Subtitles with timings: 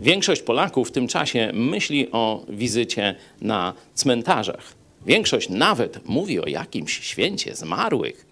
[0.00, 4.74] Większość Polaków w tym czasie myśli o wizycie na cmentarzach.
[5.06, 8.26] Większość nawet mówi o jakimś święcie zmarłych.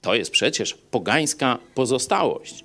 [0.00, 2.64] To jest przecież pogańska pozostałość.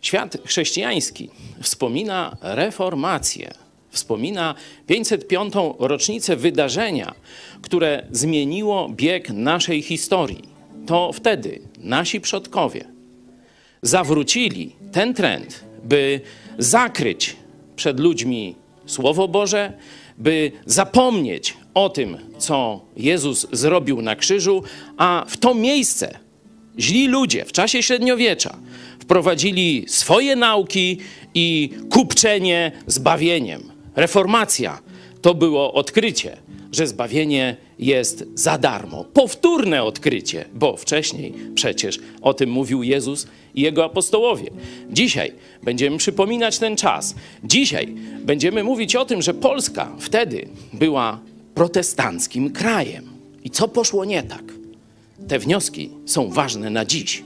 [0.00, 1.30] Świat chrześcijański
[1.62, 3.54] wspomina reformację,
[3.90, 4.54] wspomina
[4.86, 5.54] 505.
[5.78, 7.14] rocznicę wydarzenia,
[7.62, 10.42] które zmieniło bieg naszej historii.
[10.86, 12.84] To wtedy nasi przodkowie
[13.82, 16.20] zawrócili ten trend, by
[16.58, 17.36] zakryć
[17.76, 18.54] przed ludźmi
[18.86, 19.72] Słowo Boże,
[20.18, 24.62] by zapomnieć o tym, co Jezus zrobił na krzyżu,
[24.96, 26.18] a w to miejsce
[26.78, 28.58] źli ludzie w czasie średniowiecza
[28.98, 30.98] wprowadzili swoje nauki
[31.34, 33.62] i kupczenie zbawieniem.
[33.96, 34.78] Reformacja
[35.22, 36.36] to było odkrycie,
[36.72, 39.04] że zbawienie jest za darmo.
[39.04, 44.50] Powtórne odkrycie, bo wcześniej przecież o tym mówił Jezus i jego apostołowie.
[44.90, 47.14] Dzisiaj będziemy przypominać ten czas.
[47.44, 51.20] Dzisiaj będziemy mówić o tym, że Polska wtedy była
[51.54, 53.04] protestanckim krajem.
[53.44, 54.44] I co poszło nie tak?
[55.28, 57.22] Te wnioski są ważne na dziś.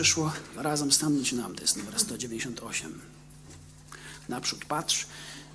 [0.00, 3.00] przyszło, razem stanąć nam, to jest numer 198.
[4.28, 5.06] Naprzód patrz,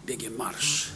[0.06, 0.88] biegiem marsz.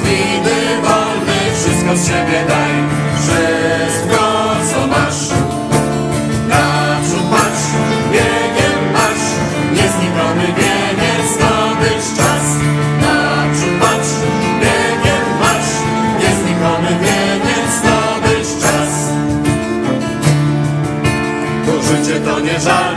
[0.00, 2.74] Od winy wolny wszystko z siebie daj,
[3.22, 4.22] wszystko
[4.70, 5.28] co masz.
[6.48, 7.66] Naprzód patrz,
[8.12, 9.28] biegiem marsz,
[9.72, 12.44] nieznikony wieniec zdobyć czas.
[13.02, 14.12] Naprzód patrz,
[14.60, 15.74] biegiem marsz,
[16.20, 18.92] nieznikony wieniec zdobyć czas.
[21.66, 22.89] Bo życie to nie żart,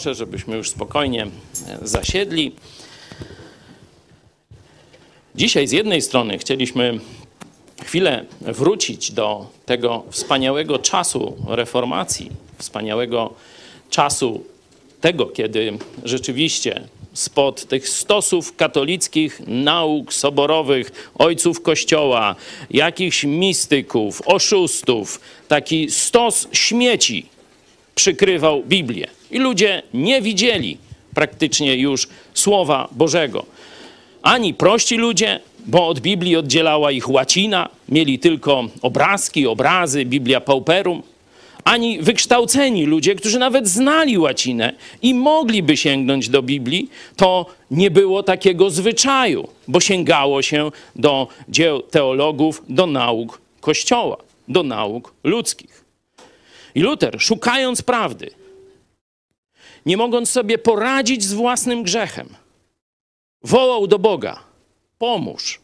[0.00, 1.28] proszę, żebyśmy już spokojnie e,
[1.82, 2.52] zasiedli.
[5.34, 7.00] Dzisiaj z jednej strony chcieliśmy
[7.84, 13.34] chwilę wrócić do tego wspaniałego czasu reformacji, wspaniałego
[13.90, 14.44] czasu
[15.00, 22.36] tego, kiedy rzeczywiście spod tych stosów katolickich nauk soborowych, ojców kościoła,
[22.70, 27.26] jakichś mistyków, oszustów, taki stos śmieci
[27.94, 29.19] przykrywał Biblię.
[29.30, 30.78] I ludzie nie widzieli
[31.14, 33.46] praktycznie już Słowa Bożego.
[34.22, 41.02] Ani prości ludzie, bo od Biblii oddzielała ich łacina, mieli tylko obrazki, obrazy, Biblia pauperum,
[41.64, 44.72] ani wykształceni ludzie, którzy nawet znali łacinę
[45.02, 51.82] i mogliby sięgnąć do Biblii, to nie było takiego zwyczaju, bo sięgało się do dzieł
[51.82, 54.16] teologów, do nauk Kościoła,
[54.48, 55.84] do nauk ludzkich.
[56.74, 58.30] I Luter, szukając prawdy,
[59.86, 62.28] nie mogąc sobie poradzić z własnym grzechem,
[63.42, 64.44] wołał do Boga:
[64.98, 65.60] Pomóż.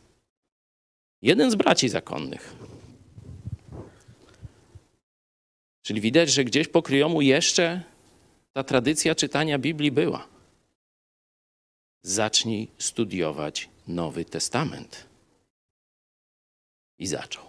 [1.22, 2.54] Jeden z braci zakonnych.
[5.82, 7.82] Czyli widać, że gdzieś po kryjomu jeszcze
[8.52, 10.28] ta tradycja czytania Biblii była.
[12.02, 15.06] Zacznij studiować Nowy Testament.
[16.98, 17.44] I zaczął.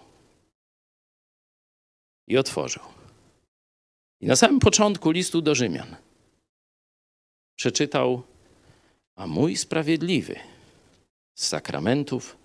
[2.26, 2.82] I otworzył.
[4.20, 5.96] I na samym początku listu do Rzymian
[7.58, 8.22] przeczytał:
[9.16, 10.36] A mój sprawiedliwy
[11.34, 12.36] z sakramentów,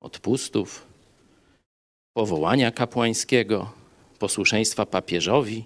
[0.00, 0.86] odpustów,
[2.12, 3.72] powołania kapłańskiego,
[4.18, 5.64] posłuszeństwa papieżowi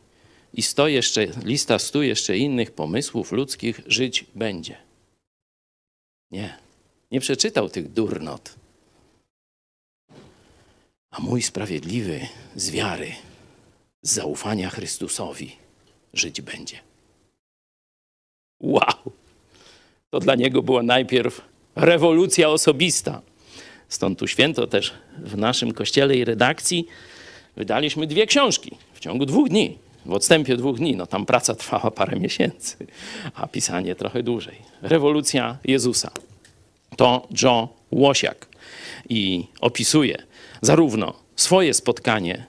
[0.54, 4.76] i sto jeszcze, lista stu jeszcze innych pomysłów ludzkich żyć będzie.
[6.30, 6.58] Nie,
[7.10, 8.54] nie przeczytał tych durnot.
[11.10, 12.20] A mój sprawiedliwy
[12.56, 13.12] z wiary,
[14.02, 15.56] z zaufania Chrystusowi
[16.12, 16.91] żyć będzie.
[18.62, 19.12] Wow!
[20.11, 21.40] To dla niego była najpierw
[21.76, 23.21] rewolucja osobista.
[23.88, 26.87] Stąd tu święto też w naszym kościele i redakcji
[27.57, 29.78] wydaliśmy dwie książki w ciągu dwóch dni.
[30.07, 32.76] W odstępie dwóch dni, no tam praca trwała parę miesięcy,
[33.35, 34.57] a pisanie trochę dłużej.
[34.83, 36.11] Rewolucja Jezusa.
[36.97, 38.49] To Joe Łosiak
[39.09, 40.23] i opisuje
[40.62, 42.47] zarówno swoje spotkanie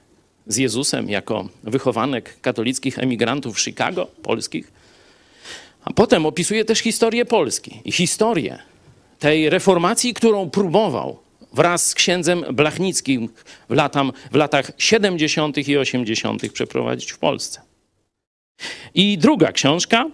[0.47, 4.71] z Jezusem jako wychowanek katolickich emigrantów Chicago, polskich,
[5.85, 8.59] a potem opisuje też historię Polski i historię
[9.19, 11.19] tej reformacji, którą próbował
[11.53, 13.29] wraz z księdzem Blachnickim
[13.69, 15.67] w, latam, w latach 70.
[15.67, 16.51] i 80.
[16.51, 17.61] przeprowadzić w Polsce.
[18.93, 20.05] I druga książka.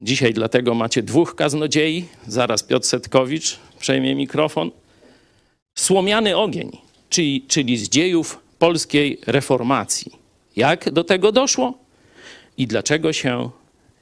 [0.00, 2.04] Dzisiaj dlatego macie dwóch kaznodziei.
[2.26, 4.70] Zaraz Piotr Setkowicz przejmie mikrofon.
[5.78, 6.70] Słomiany ogień,
[7.10, 10.12] czyli, czyli z dziejów polskiej reformacji.
[10.56, 11.79] Jak do tego doszło?
[12.60, 13.50] I dlaczego się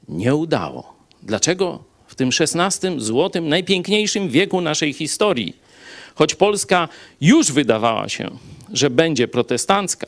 [0.09, 0.95] nie udało?
[1.23, 5.57] Dlaczego w tym XVI złotym, najpiękniejszym wieku naszej historii,
[6.15, 6.89] choć Polska
[7.21, 8.31] już wydawała się,
[8.73, 10.07] że będzie protestancka,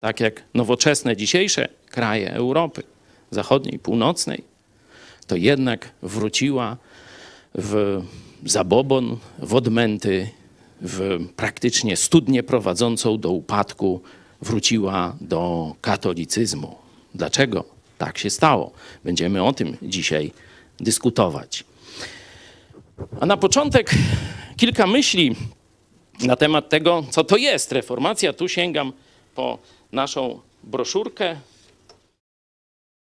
[0.00, 2.82] tak jak nowoczesne dzisiejsze kraje Europy
[3.30, 4.44] Zachodniej, Północnej,
[5.26, 6.76] to jednak wróciła
[7.54, 8.02] w
[8.44, 10.28] zabobon, w odmęty,
[10.80, 14.00] w praktycznie studnię prowadzącą do upadku,
[14.42, 16.83] wróciła do katolicyzmu.
[17.14, 17.64] Dlaczego
[17.98, 18.72] tak się stało?
[19.04, 20.32] Będziemy o tym dzisiaj
[20.80, 21.64] dyskutować.
[23.20, 23.90] A na początek
[24.56, 25.36] kilka myśli
[26.20, 28.32] na temat tego, co to jest reformacja.
[28.32, 28.92] Tu sięgam
[29.34, 29.58] po
[29.92, 31.36] naszą broszurkę.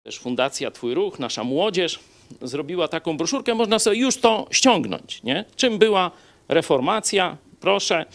[0.03, 1.99] Też Fundacja Twój Ruch, nasza młodzież
[2.41, 5.23] zrobiła taką broszurkę, można sobie już to ściągnąć.
[5.23, 5.45] Nie?
[5.55, 6.11] Czym była
[6.47, 7.37] reformacja?
[7.59, 8.05] Proszę.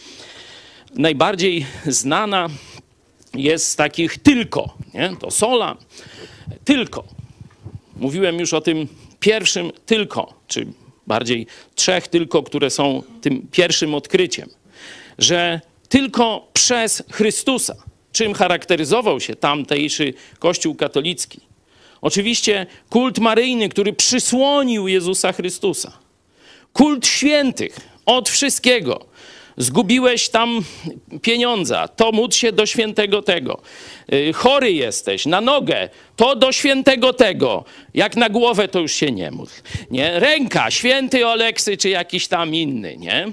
[0.95, 2.47] Najbardziej znana
[3.33, 5.15] jest takich tylko, nie?
[5.19, 5.77] to sola,
[6.65, 7.03] tylko.
[7.95, 8.87] Mówiłem już o tym
[9.19, 10.67] pierwszym tylko, czy
[11.07, 14.49] bardziej trzech tylko, które są tym pierwszym odkryciem,
[15.17, 17.75] że tylko przez Chrystusa,
[18.11, 21.39] czym charakteryzował się tamtejszy Kościół katolicki.
[22.01, 25.97] Oczywiście kult maryjny, który przysłonił Jezusa Chrystusa.
[26.73, 29.05] Kult świętych od wszystkiego.
[29.57, 30.61] Zgubiłeś tam
[31.21, 33.61] pieniądza, to módl się do świętego tego.
[34.13, 37.65] Y, chory jesteś, na nogę, to do świętego tego.
[37.93, 39.51] Jak na głowę, to już się nie módl.
[39.91, 40.19] Nie?
[40.19, 43.31] Ręka, święty Oleksy, czy jakiś tam inny, nie?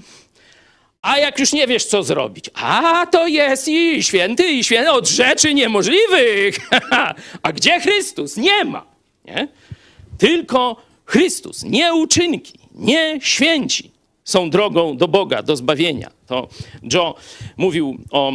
[1.02, 5.08] A jak już nie wiesz, co zrobić, a to jest i święty, i święty od
[5.08, 6.70] rzeczy niemożliwych.
[7.42, 8.36] a gdzie Chrystus?
[8.36, 8.86] Nie ma.
[9.24, 9.48] Nie?
[10.18, 13.93] Tylko Chrystus, nie uczynki, nie święci
[14.24, 16.10] są drogą do Boga, do zbawienia.
[16.26, 16.48] To
[16.92, 17.14] Joe
[17.56, 18.32] mówił o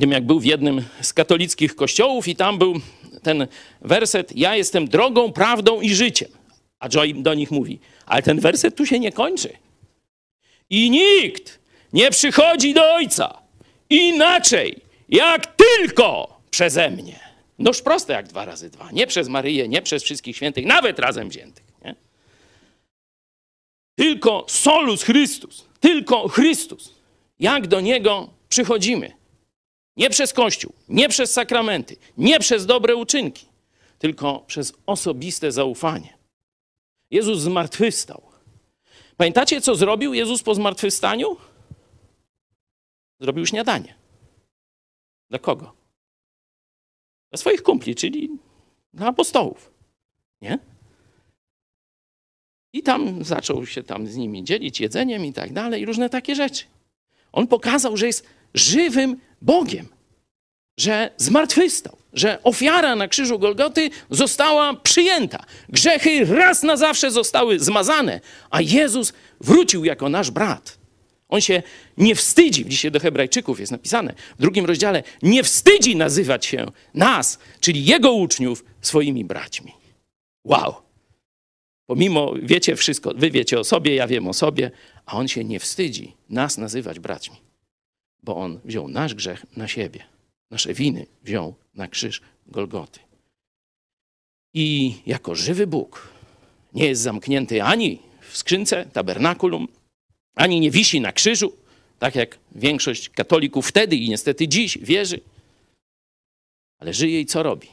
[0.00, 2.74] tym, jak był w jednym z katolickich kościołów, i tam był
[3.22, 3.46] ten
[3.80, 6.28] werset: Ja jestem drogą, prawdą i życiem.
[6.78, 9.56] A Joe do nich mówi: Ale ten werset tu się nie kończy.
[10.70, 11.58] I nikt
[11.92, 13.38] nie przychodzi do Ojca
[13.90, 14.76] inaczej,
[15.08, 17.20] jak tylko przeze mnie.
[17.58, 18.90] Noż proste jak dwa razy dwa.
[18.92, 21.65] Nie przez Maryję, nie przez wszystkich świętych, nawet razem wziętych.
[23.96, 26.94] Tylko solus Chrystus, tylko Chrystus.
[27.38, 29.16] Jak do Niego przychodzimy?
[29.96, 33.46] Nie przez Kościół, nie przez sakramenty, nie przez dobre uczynki,
[33.98, 36.18] tylko przez osobiste zaufanie.
[37.10, 38.22] Jezus zmartwychwstał.
[39.16, 41.36] Pamiętacie, co zrobił Jezus po zmartwychwstaniu?
[43.20, 43.94] Zrobił śniadanie.
[45.30, 45.72] Dla kogo?
[47.30, 48.30] Dla swoich kumpli, czyli
[48.94, 49.70] dla apostołów.
[50.42, 50.58] Nie?
[52.72, 56.34] I tam zaczął się tam z nimi dzielić jedzeniem i tak dalej, i różne takie
[56.34, 56.64] rzeczy.
[57.32, 59.86] On pokazał, że jest żywym Bogiem,
[60.78, 65.44] że zmartwychwstał, że ofiara na krzyżu Golgoty została przyjęta.
[65.68, 70.78] Grzechy raz na zawsze zostały zmazane, a Jezus wrócił jako nasz brat.
[71.28, 71.62] On się
[71.96, 77.38] nie wstydzi, dzisiaj do Hebrajczyków jest napisane w drugim rozdziale, nie wstydzi nazywać się nas,
[77.60, 79.72] czyli jego uczniów, swoimi braćmi.
[80.44, 80.85] Wow!
[81.86, 84.70] Pomimo wiecie wszystko, wy wiecie o sobie, ja wiem o sobie,
[85.06, 87.36] a on się nie wstydzi nas nazywać braćmi,
[88.22, 90.04] bo on wziął nasz grzech na siebie,
[90.50, 93.00] nasze winy wziął na krzyż Golgoty.
[94.54, 96.08] I jako żywy Bóg
[96.74, 99.68] nie jest zamknięty ani w skrzynce, tabernakulum,
[100.34, 101.56] ani nie wisi na krzyżu,
[101.98, 105.20] tak jak większość katolików wtedy i niestety dziś wierzy,
[106.78, 107.68] ale żyje i co robi?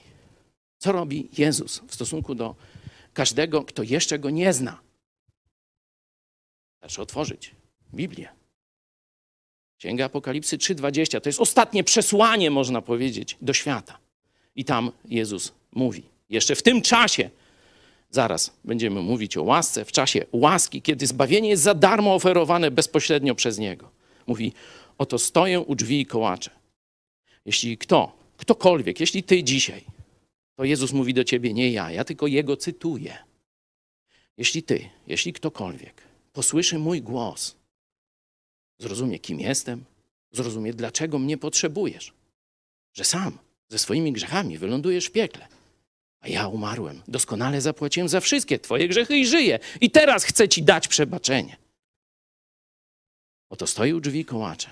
[0.78, 2.56] Co robi Jezus w stosunku do
[3.14, 4.80] każdego, kto jeszcze go nie zna?
[6.82, 7.52] Zaczął otworzyć
[7.94, 8.30] Biblię.
[9.78, 13.98] Księga Apokalipsy 3:20 to jest ostatnie przesłanie, można powiedzieć, do świata.
[14.56, 16.04] I tam Jezus mówi.
[16.30, 17.30] Jeszcze w tym czasie
[18.14, 23.36] Zaraz będziemy mówić o łasce, w czasie łaski, kiedy zbawienie jest za darmo oferowane bezpośrednio
[23.36, 23.90] przez Niego.
[24.28, 24.54] Mówi,
[24.98, 26.52] oto stoję u drzwi i kołaczę.
[27.46, 29.84] Jeśli kto, ktokolwiek, jeśli ty dzisiaj,
[30.56, 33.18] to Jezus mówi do ciebie, nie ja, ja tylko Jego cytuję.
[34.38, 36.02] Jeśli ty, jeśli ktokolwiek
[36.34, 37.56] posłyszy mój głos,
[38.80, 39.86] zrozumie, kim jestem,
[40.32, 42.14] zrozumie, dlaczego mnie potrzebujesz,
[42.94, 43.38] że sam
[43.70, 45.48] ze swoimi grzechami wylądujesz w piekle,
[46.20, 47.02] a ja umarłem.
[47.08, 49.60] Doskonale zapłaciłem za wszystkie Twoje grzechy i żyję.
[49.82, 51.58] I teraz chcę Ci dać przebaczenie.
[53.50, 54.70] Oto stoi u drzwi kołacze.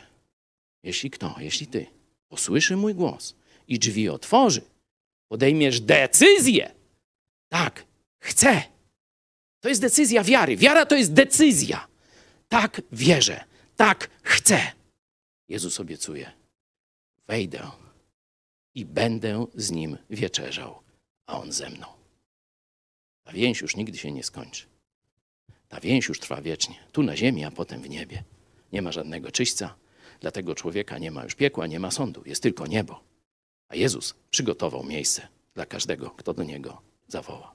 [0.84, 1.86] Jeśli kto, jeśli Ty
[2.30, 3.36] posłyszy mój głos
[3.68, 4.62] i drzwi otworzy,
[5.32, 6.72] podejmiesz decyzję.
[7.50, 7.86] Tak,
[8.20, 8.64] chcę.
[9.60, 10.58] To jest decyzja wiary.
[10.58, 11.88] Wiara to jest decyzja.
[12.50, 13.44] Tak wierzę.
[13.76, 14.72] Tak chcę.
[15.50, 16.32] Jezus obiecuje.
[17.28, 17.72] Wejdę
[18.76, 20.82] i będę z nim wieczerzał
[21.26, 21.88] a on ze mną.
[23.24, 24.66] Ta więź już nigdy się nie skończy.
[25.70, 26.76] Ta więź już trwa wiecznie.
[26.92, 28.24] Tu na ziemi, a potem w niebie.
[28.72, 29.76] Nie ma żadnego czyśćca.
[30.20, 32.24] Dla tego człowieka nie ma już piekła, nie ma sądu.
[32.26, 33.11] Jest tylko niebo.
[33.72, 37.54] A Jezus przygotował miejsce dla każdego, kto do Niego zawoła.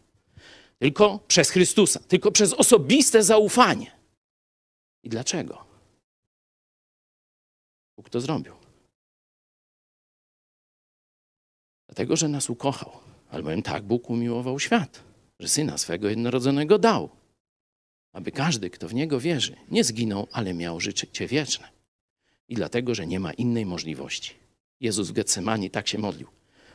[0.79, 3.93] Tylko przez Chrystusa, tylko przez osobiste zaufanie.
[5.03, 5.65] I dlaczego?
[7.97, 8.53] Bóg to zrobił.
[11.87, 12.93] Dlatego, że nas ukochał.
[13.31, 15.03] Albowiem tak Bóg umiłował świat,
[15.41, 17.11] że Syna swego jednorodzonego dał,
[18.13, 21.69] aby każdy, kto w Niego wierzy, nie zginął, ale miał życie wieczne.
[22.49, 24.46] I dlatego, że nie ma innej możliwości.
[24.81, 26.29] Jezus w Getsemani tak się modlił.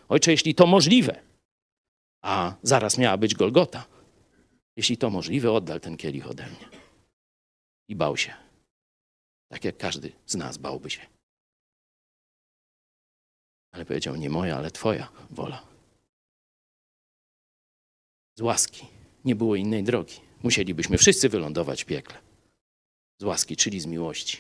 [0.09, 1.21] Ojcze, jeśli to możliwe,
[2.21, 3.85] a zaraz miała być Golgota,
[4.75, 6.69] jeśli to możliwe, oddal ten kielich ode mnie.
[7.87, 8.33] I bał się.
[9.47, 11.01] Tak jak każdy z nas bałby się.
[13.71, 15.67] Ale powiedział, nie moja, ale twoja wola.
[18.37, 18.85] Z łaski.
[19.25, 20.15] Nie było innej drogi.
[20.43, 22.17] Musielibyśmy wszyscy wylądować w piekle.
[23.19, 24.37] Z łaski, czyli z miłości.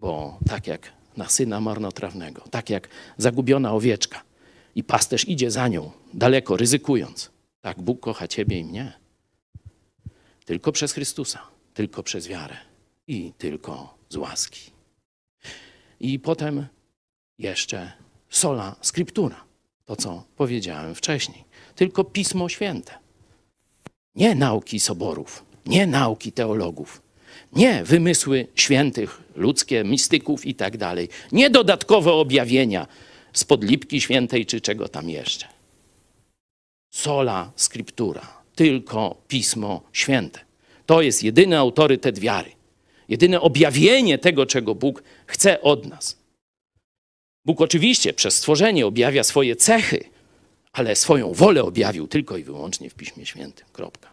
[0.00, 4.22] Bo tak jak na syna marnotrawnego, tak jak zagubiona owieczka
[4.74, 8.92] i pasterz idzie za nią, daleko ryzykując, tak Bóg kocha ciebie i mnie.
[10.44, 11.42] Tylko przez Chrystusa,
[11.74, 12.56] tylko przez wiarę
[13.06, 14.70] i tylko z łaski.
[16.00, 16.66] I potem
[17.38, 17.92] jeszcze
[18.30, 19.44] sola scriptura,
[19.84, 21.44] to co powiedziałem wcześniej.
[21.74, 22.98] Tylko Pismo Święte.
[24.14, 27.02] Nie nauki soborów, nie nauki teologów,
[27.52, 31.08] nie wymysły świętych, ludzkie, mistyków i tak dalej.
[31.32, 32.86] Nie dodatkowe objawienia
[33.32, 35.46] z podlipki świętej czy czego tam jeszcze.
[36.90, 40.40] Sola scriptura, tylko Pismo Święte.
[40.86, 42.50] To jest jedyny autorytet wiary,
[43.08, 46.16] jedyne objawienie tego, czego Bóg chce od nas.
[47.44, 50.04] Bóg oczywiście przez stworzenie objawia swoje cechy,
[50.72, 53.66] ale swoją wolę objawił tylko i wyłącznie w Piśmie Świętym.
[53.72, 54.10] Kropka.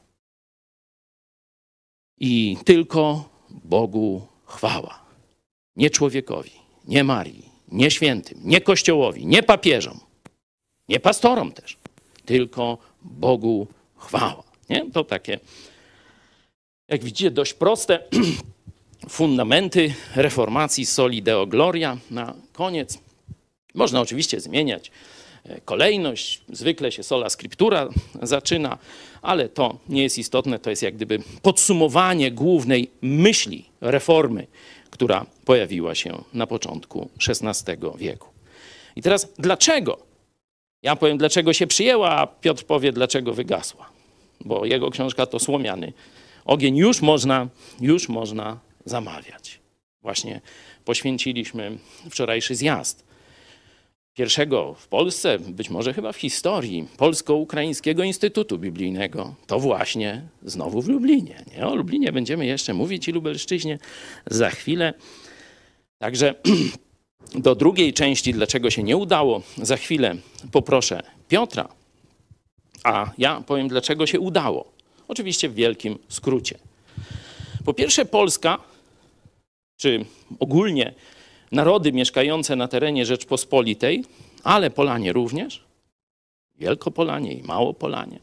[2.19, 5.02] I tylko Bogu chwała.
[5.75, 6.51] Nie człowiekowi,
[6.87, 9.99] nie Marii, nie świętym, nie Kościołowi, nie papieżom,
[10.89, 11.77] nie pastorom też.
[12.25, 14.43] Tylko Bogu chwała.
[14.69, 14.91] Nie?
[14.91, 15.39] To takie,
[16.87, 17.99] jak widzicie, dość proste
[19.09, 21.97] fundamenty reformacji Soli Deo Gloria.
[22.11, 22.99] Na koniec
[23.73, 24.91] można oczywiście zmieniać
[25.43, 26.41] e, kolejność.
[26.49, 27.89] Zwykle się sola scriptura
[28.21, 28.77] zaczyna,
[29.21, 30.59] ale to nie jest istotne.
[30.59, 34.47] To jest jak gdyby podsumowanie głównej myśli reformy,
[34.93, 38.27] która pojawiła się na początku XVI wieku.
[38.95, 39.97] I teraz dlaczego?
[40.83, 43.89] Ja powiem, dlaczego się przyjęła, a Piotr powie, dlaczego wygasła.
[44.41, 45.93] Bo jego książka to słomiany
[46.45, 46.77] ogień.
[46.77, 47.47] Już można,
[47.81, 49.59] już można zamawiać.
[50.01, 50.41] Właśnie
[50.85, 51.77] poświęciliśmy
[52.09, 53.02] wczorajszy zjazd
[54.13, 59.35] pierwszego w Polsce, być może chyba w historii, Polsko-Ukraińskiego Instytutu Biblijnego.
[59.47, 61.45] To właśnie znowu w Lublinie.
[61.57, 61.67] Nie?
[61.67, 63.79] O Lublinie będziemy jeszcze mówić i Lubelszczyźnie
[64.25, 64.93] za chwilę.
[65.97, 66.35] Także
[67.35, 70.15] do drugiej części, dlaczego się nie udało, za chwilę
[70.51, 71.69] poproszę Piotra,
[72.83, 74.71] a ja powiem, dlaczego się udało.
[75.07, 76.59] Oczywiście w wielkim skrócie.
[77.65, 78.57] Po pierwsze, Polska,
[79.77, 80.05] czy
[80.39, 80.93] ogólnie
[81.53, 84.03] narody mieszkające na terenie Rzeczpospolitej,
[84.43, 85.63] ale Polanie również,
[86.55, 88.19] Wielkopolanie i Małopolanie,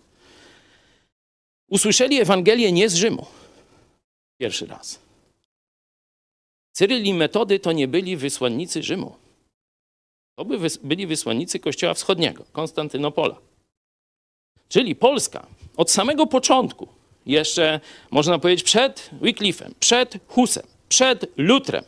[1.68, 3.26] usłyszeli Ewangelię nie z Rzymu.
[4.38, 5.00] Pierwszy raz.
[6.72, 9.14] Cyryl i Metody to nie byli wysłannicy Rzymu.
[10.36, 13.36] To by byli wysłannicy Kościoła Wschodniego, Konstantynopola.
[14.68, 16.88] Czyli Polska od samego początku,
[17.26, 21.84] jeszcze można powiedzieć przed Wycliffem, przed Husem, przed Lutrem,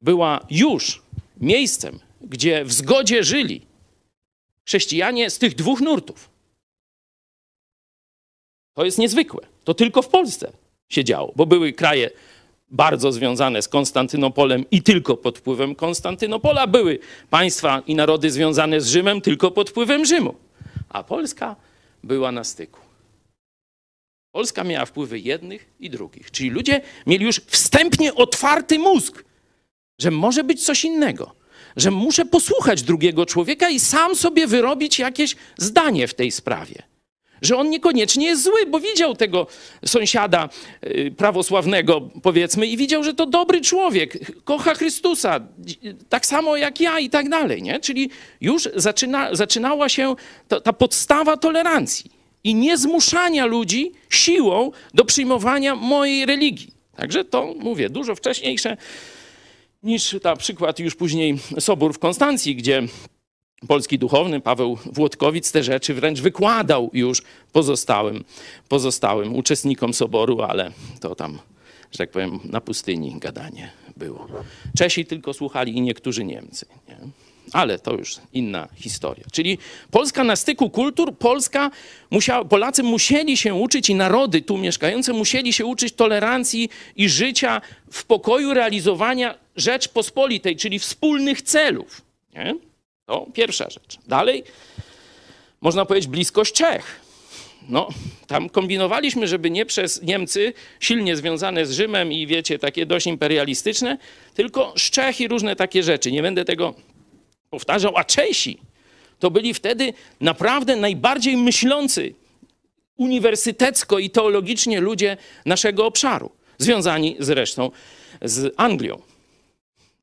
[0.00, 1.02] była już
[1.40, 3.66] miejscem, gdzie w zgodzie żyli
[4.64, 6.30] chrześcijanie z tych dwóch nurtów.
[8.74, 9.46] To jest niezwykłe.
[9.64, 10.52] To tylko w Polsce
[10.88, 12.10] się działo, bo były kraje
[12.70, 16.66] bardzo związane z Konstantynopolem i tylko pod wpływem Konstantynopola.
[16.66, 16.98] Były
[17.30, 20.34] państwa i narody związane z Rzymem tylko pod wpływem Rzymu.
[20.88, 21.56] A Polska
[22.04, 22.80] była na styku.
[24.32, 26.30] Polska miała wpływy jednych i drugich.
[26.30, 29.24] Czyli ludzie mieli już wstępnie otwarty mózg
[29.98, 31.34] że może być coś innego,
[31.76, 36.82] że muszę posłuchać drugiego człowieka i sam sobie wyrobić jakieś zdanie w tej sprawie.
[37.42, 39.46] Że on niekoniecznie jest zły, bo widział tego
[39.84, 40.48] sąsiada
[40.86, 45.40] y, prawosławnego, powiedzmy, i widział, że to dobry człowiek, kocha Chrystusa,
[46.08, 47.62] tak samo jak ja i tak dalej.
[47.62, 47.80] Nie?
[47.80, 50.14] Czyli już zaczyna, zaczynała się
[50.48, 52.10] ta, ta podstawa tolerancji
[52.44, 56.74] i niezmuszania ludzi siłą do przyjmowania mojej religii.
[56.96, 58.76] Także to mówię, dużo wcześniejsze
[59.82, 62.82] niż na przykład już później Sobór w Konstancji, gdzie
[63.68, 68.24] polski duchowny Paweł Włodkowic te rzeczy wręcz wykładał już pozostałym,
[68.68, 71.38] pozostałym uczestnikom soboru, ale to tam,
[71.92, 74.28] że tak powiem, na pustyni gadanie było.
[74.78, 76.66] Czesi tylko słuchali i niektórzy Niemcy.
[76.88, 76.96] Nie?
[77.52, 79.24] Ale to już inna historia.
[79.32, 79.58] Czyli
[79.90, 81.70] Polska na styku kultur, Polska
[82.10, 87.60] musiała, Polacy musieli się uczyć i narody tu mieszkające musieli się uczyć tolerancji i życia
[87.90, 92.02] w pokoju realizowania Rzeczpospolitej, czyli wspólnych celów.
[92.34, 92.54] Nie?
[93.06, 93.98] To pierwsza rzecz.
[94.06, 94.44] Dalej,
[95.60, 97.00] można powiedzieć, bliskość Czech.
[97.68, 97.88] No,
[98.26, 103.98] tam kombinowaliśmy, żeby nie przez Niemcy, silnie związane z Rzymem i wiecie, takie dość imperialistyczne,
[104.34, 106.12] tylko z Czech i różne takie rzeczy.
[106.12, 106.74] Nie będę tego
[107.50, 108.58] powtarzał, a Czesi
[109.18, 112.14] to byli wtedy naprawdę najbardziej myślący
[112.96, 115.16] uniwersytecko i teologicznie ludzie
[115.46, 117.70] naszego obszaru, związani zresztą
[118.22, 119.07] z Anglią.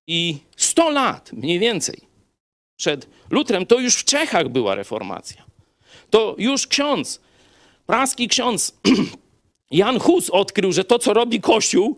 [0.07, 2.01] I 100 lat mniej więcej
[2.77, 5.45] przed Lutrem to już w Czechach była reformacja.
[6.09, 7.21] To już ksiądz,
[7.85, 8.77] praski ksiądz
[9.71, 11.97] Jan Hus odkrył, że to, co robi Kościół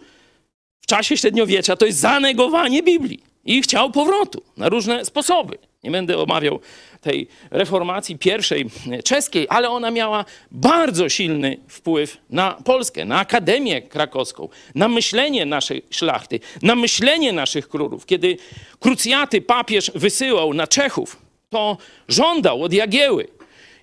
[0.82, 5.58] w czasie średniowiecza, to jest zanegowanie Biblii i chciał powrotu na różne sposoby.
[5.84, 6.60] Nie będę omawiał
[7.02, 8.66] tej reformacji pierwszej
[9.04, 15.84] czeskiej, ale ona miała bardzo silny wpływ na Polskę, na Akademię Krakowską, na myślenie naszej
[15.90, 18.06] szlachty, na myślenie naszych królów.
[18.06, 18.38] Kiedy
[18.80, 23.28] krucjaty papież wysyłał na Czechów, to żądał od Jagieły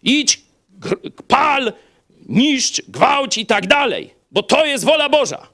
[0.04, 0.40] idź,
[1.28, 1.72] pal,
[2.28, 5.53] niszcz, gwałć i tak dalej, bo to jest wola Boża.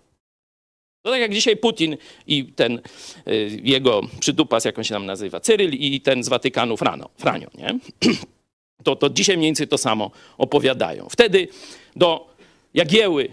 [1.02, 2.80] To tak jak dzisiaj Putin i ten
[3.28, 7.48] y, jego przydupas, jak on się nam nazywa, Cyryl i ten z Watykanu Frano, Franio,
[7.54, 7.78] nie?
[8.84, 11.08] To, to dzisiaj mniej więcej to samo opowiadają.
[11.08, 11.48] Wtedy
[11.96, 12.34] do
[12.74, 13.28] Jagieły,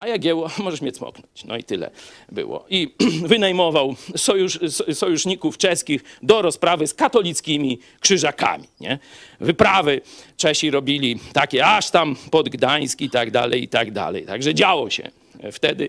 [0.00, 1.90] a Jagieło, możesz mnie cmoknąć, no i tyle
[2.32, 2.64] było.
[2.70, 2.94] I
[3.32, 4.58] wynajmował sojusz,
[4.94, 8.98] sojuszników czeskich do rozprawy z katolickimi krzyżakami, nie?
[9.40, 10.00] Wyprawy
[10.36, 14.26] Czesi robili takie aż tam pod Gdańsk i tak dalej, i tak dalej.
[14.26, 15.10] Także działo się
[15.52, 15.88] wtedy.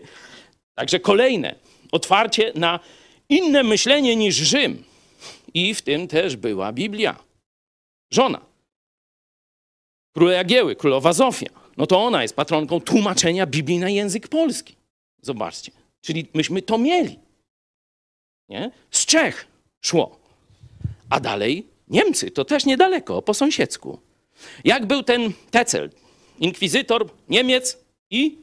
[0.80, 1.56] Także kolejne
[1.92, 2.80] otwarcie na
[3.30, 4.84] inne myślenie niż Rzym.
[5.54, 7.20] I w tym też była Biblia.
[8.12, 8.42] Żona
[10.14, 11.50] króla Jagieły, królowa Zofia.
[11.78, 14.76] No to ona jest patronką tłumaczenia Biblii na język polski.
[15.22, 15.72] Zobaczcie.
[16.02, 17.20] Czyli myśmy to mieli.
[18.50, 18.72] Nie?
[18.92, 19.48] Z Czech
[19.82, 20.20] szło.
[21.10, 24.00] A dalej Niemcy, to też niedaleko, po sąsiedzku.
[24.64, 25.90] Jak był ten Tecel,
[26.40, 27.78] inkwizytor Niemiec
[28.10, 28.38] i,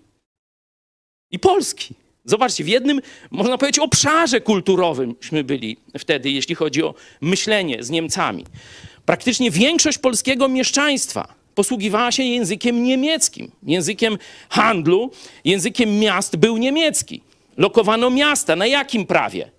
[1.30, 1.94] i Polski.
[2.26, 8.44] Zobaczcie, w jednym, można powiedzieć, obszarze kulturowymśmy byli wtedy, jeśli chodzi o myślenie z Niemcami.
[9.04, 13.50] Praktycznie większość polskiego mieszczaństwa posługiwała się językiem niemieckim.
[13.62, 15.10] Językiem handlu,
[15.44, 17.20] językiem miast był niemiecki.
[17.56, 19.50] Lokowano miasta na jakim prawie?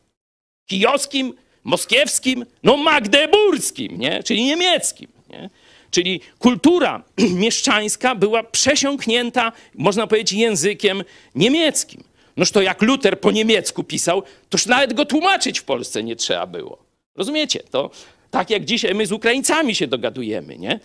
[0.65, 4.23] Kijowskim, moskiewskim, no magdeburskim, nie?
[4.23, 5.08] czyli niemieckim.
[5.30, 5.49] Nie?
[5.91, 7.03] Czyli kultura
[7.43, 11.03] mieszczańska była przesiąknięta, można powiedzieć, językiem
[11.36, 12.03] niemieckim.
[12.38, 16.47] Noż to jak Luter po niemiecku pisał, toż nawet go tłumaczyć w Polsce nie trzeba
[16.47, 16.78] było.
[17.15, 17.63] Rozumiecie?
[17.71, 17.89] To
[18.32, 20.80] tak jak dzisiaj my z Ukraińcami się dogadujemy, nie?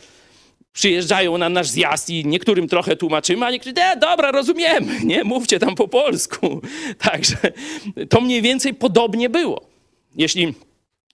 [0.72, 5.24] Przyjeżdżają na nasz zjazd i niektórym trochę tłumaczymy, a niektórzy, e, dobra, rozumiemy, nie?
[5.24, 6.60] Mówcie tam po polsku.
[7.10, 7.36] Także
[8.08, 9.60] to mniej więcej podobnie było.
[10.16, 10.54] Jeśli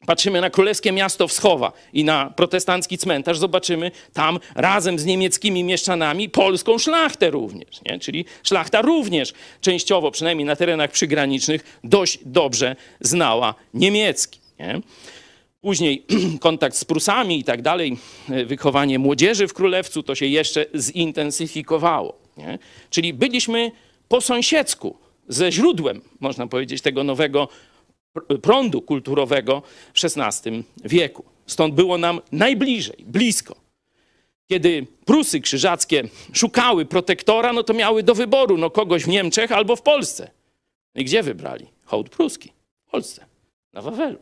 [0.07, 6.29] patrzymy na królewskie miasto Wschowa i na protestancki cmentarz, zobaczymy tam razem z niemieckimi mieszczanami
[6.29, 7.83] polską szlachtę również.
[7.83, 7.99] Nie?
[7.99, 14.41] Czyli szlachta również częściowo, przynajmniej na terenach przygranicznych, dość dobrze znała niemiecki.
[14.59, 14.81] Nie?
[15.61, 16.05] Później
[16.41, 17.97] kontakt z Prusami i tak dalej,
[18.47, 22.19] wychowanie młodzieży w królewcu, to się jeszcze zintensyfikowało.
[22.37, 22.59] Nie?
[22.91, 23.73] Czyli byliśmy
[24.09, 24.97] po sąsiedzku,
[25.29, 27.49] ze źródłem, można powiedzieć, tego nowego
[28.21, 29.63] prądu kulturowego
[29.95, 31.25] w XVI wieku.
[31.47, 33.57] Stąd było nam najbliżej, blisko.
[34.49, 39.77] Kiedy Prusy krzyżackie szukały protektora, no to miały do wyboru no kogoś w Niemczech albo
[39.77, 40.31] w Polsce.
[40.95, 41.67] I gdzie wybrali?
[41.85, 42.53] Hołd pruski.
[42.87, 43.27] W Polsce,
[43.73, 44.19] na Wawelu.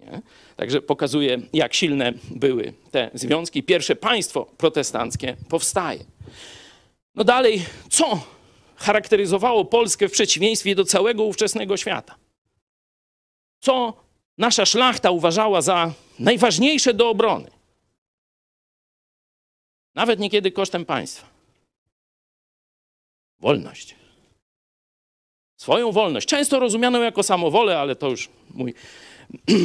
[0.00, 0.22] Nie?
[0.56, 3.62] Także pokazuje, jak silne były te związki.
[3.62, 6.04] Pierwsze państwo protestanckie powstaje.
[7.14, 8.20] No dalej, co
[8.76, 12.14] charakteryzowało Polskę w przeciwieństwie do całego ówczesnego świata?
[13.64, 13.92] Co
[14.38, 17.50] nasza szlachta uważała za najważniejsze do obrony.
[19.94, 21.26] Nawet niekiedy kosztem państwa.
[23.40, 23.94] Wolność.
[25.56, 26.28] Swoją wolność.
[26.28, 28.74] Często rozumianą jako samowolę, ale to już mój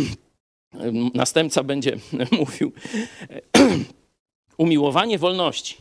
[1.13, 1.97] następca będzie
[2.39, 2.73] mówił.
[4.57, 5.77] Umiłowanie wolności.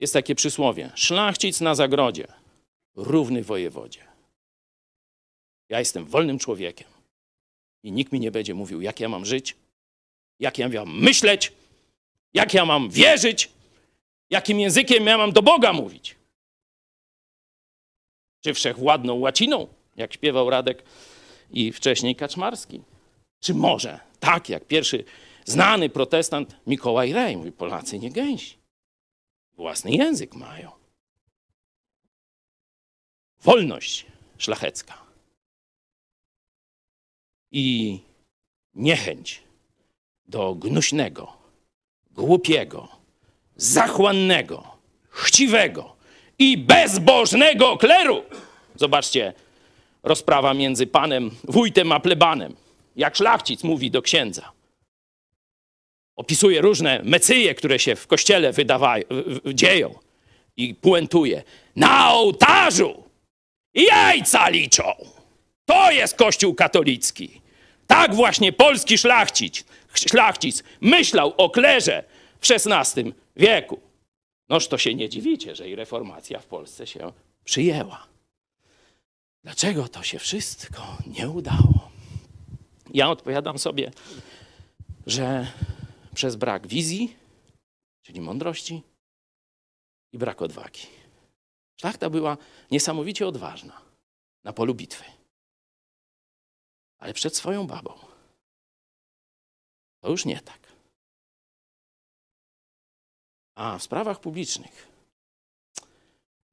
[0.00, 0.90] Jest takie przysłowie.
[0.94, 2.26] Szlachcic na zagrodzie,
[2.96, 4.09] równy wojewodzie.
[5.70, 6.88] Ja jestem wolnym człowiekiem
[7.82, 9.56] i nikt mi nie będzie mówił, jak ja mam żyć,
[10.38, 11.52] Jak ja mam myśleć?
[12.34, 13.50] Jak ja mam wierzyć?
[14.30, 16.16] Jakim językiem ja mam do Boga mówić?
[18.40, 20.82] Czy wszechwładną łaciną, jak śpiewał Radek
[21.50, 22.82] i wcześniej Kaczmarski?
[23.40, 25.04] Czy może tak, jak pierwszy
[25.44, 28.56] znany protestant Mikołaj Rej mówi, Polacy nie gęsi.
[29.56, 30.70] Własny język mają.
[33.40, 34.06] Wolność
[34.38, 35.09] szlachecka.
[37.52, 37.98] I
[38.74, 39.42] niechęć
[40.26, 41.32] do gnuśnego,
[42.10, 42.88] głupiego,
[43.56, 44.64] zachłannego,
[45.08, 45.96] chciwego
[46.38, 48.22] i bezbożnego kleru.
[48.76, 49.32] Zobaczcie,
[50.02, 52.56] rozprawa między panem wójtem a plebanem.
[52.96, 54.52] Jak szlachcic mówi do księdza.
[56.16, 59.04] Opisuje różne mecyje, które się w kościele wydawają,
[59.54, 59.94] dzieją
[60.56, 61.42] i puentuje.
[61.76, 63.04] Na ołtarzu
[63.74, 65.19] jajca liczą.
[65.70, 67.40] To jest kościół katolicki.
[67.86, 72.04] Tak właśnie polski szlachcic, szlachcic myślał o klerze
[72.40, 73.80] w XVI wieku.
[74.48, 77.12] Noż to się nie dziwicie, że i reformacja w Polsce się
[77.44, 78.06] przyjęła.
[79.44, 81.90] Dlaczego to się wszystko nie udało?
[82.94, 83.90] Ja odpowiadam sobie,
[85.06, 85.46] że
[86.14, 87.16] przez brak wizji,
[88.02, 88.82] czyli mądrości
[90.12, 90.86] i brak odwagi.
[91.80, 92.36] Szlachta była
[92.70, 93.80] niesamowicie odważna
[94.44, 95.19] na polu bitwy.
[97.00, 97.94] Ale przed swoją babą
[100.00, 100.60] to już nie tak.
[103.54, 104.88] A w sprawach publicznych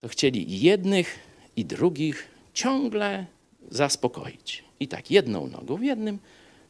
[0.01, 1.19] to chcieli jednych
[1.55, 3.25] i drugich ciągle
[3.71, 4.63] zaspokoić.
[4.79, 6.19] I tak jedną nogą w jednym,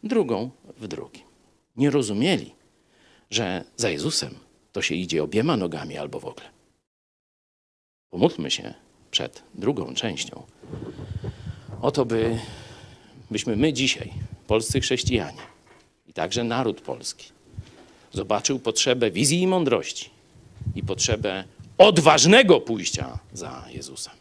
[0.04, 1.24] drugą w drugim.
[1.76, 2.56] Nie rozumieli,
[3.30, 4.36] że za Jezusem
[4.72, 6.50] to się idzie obiema nogami albo w ogóle.
[8.10, 8.74] Pomódlmy się
[9.12, 10.44] przed drugą częścią
[11.82, 12.40] o to, by,
[13.32, 14.14] byśmy my dzisiaj,
[14.48, 15.42] polscy chrześcijanie
[16.08, 17.32] i także naród polski,
[18.12, 20.10] zobaczył potrzebę wizji i mądrości
[20.76, 21.44] i potrzebę
[21.78, 24.14] odważnego pójścia za Jezusem.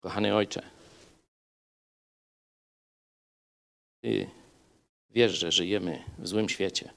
[0.00, 0.62] Kochany Ojcze,
[4.02, 4.30] Ty
[5.10, 6.92] wiesz, że żyjemy w złym świecie,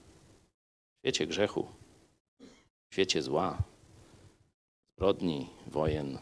[0.95, 1.67] w świecie grzechu,
[2.89, 3.63] w świecie zła,
[4.97, 6.19] zbrodni, wojen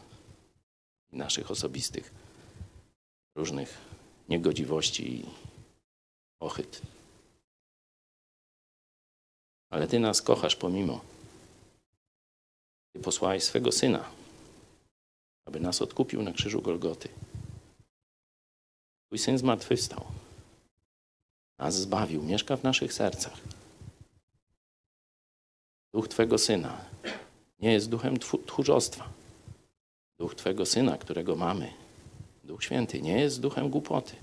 [1.14, 2.12] naszych osobistych
[3.34, 3.78] różnych
[4.28, 5.24] niegodziwości i
[6.40, 6.82] ochyt.
[9.70, 11.00] Ale Ty nas kochasz pomimo.
[12.92, 14.10] Ty posłałeś swego Syna,
[15.44, 17.08] aby nas odkupił na krzyżu Golgoty.
[19.06, 20.04] Twój Syn zmartwychwstał.
[21.58, 23.40] Nas zbawił, mieszka w naszych sercach.
[25.94, 26.84] Duch Twego Syna
[27.58, 29.23] nie jest duchem tchórzostwa.
[30.18, 31.72] Duch Twego Syna, którego mamy,
[32.44, 34.16] Duch Święty, nie jest duchem głupoty.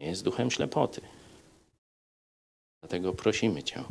[0.00, 1.00] Nie jest duchem ślepoty.
[2.80, 3.84] Dlatego prosimy Cię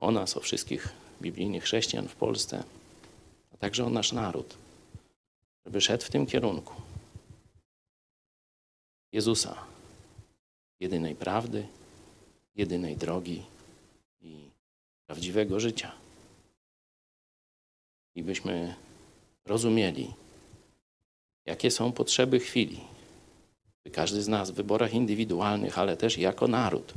[0.00, 0.88] o nas, o wszystkich
[1.22, 2.64] biblijnych chrześcijan w Polsce,
[3.52, 4.56] a także o nasz naród,
[5.66, 6.74] żeby szedł w tym kierunku.
[9.12, 9.64] Jezusa,
[10.80, 11.66] jedynej prawdy,
[12.54, 13.42] jedynej drogi
[14.20, 14.50] i
[15.06, 16.07] prawdziwego życia.
[18.18, 18.74] I byśmy
[19.46, 20.14] rozumieli,
[21.46, 22.80] jakie są potrzeby chwili.
[23.92, 26.94] Każdy z nas w wyborach indywidualnych, ale też jako naród,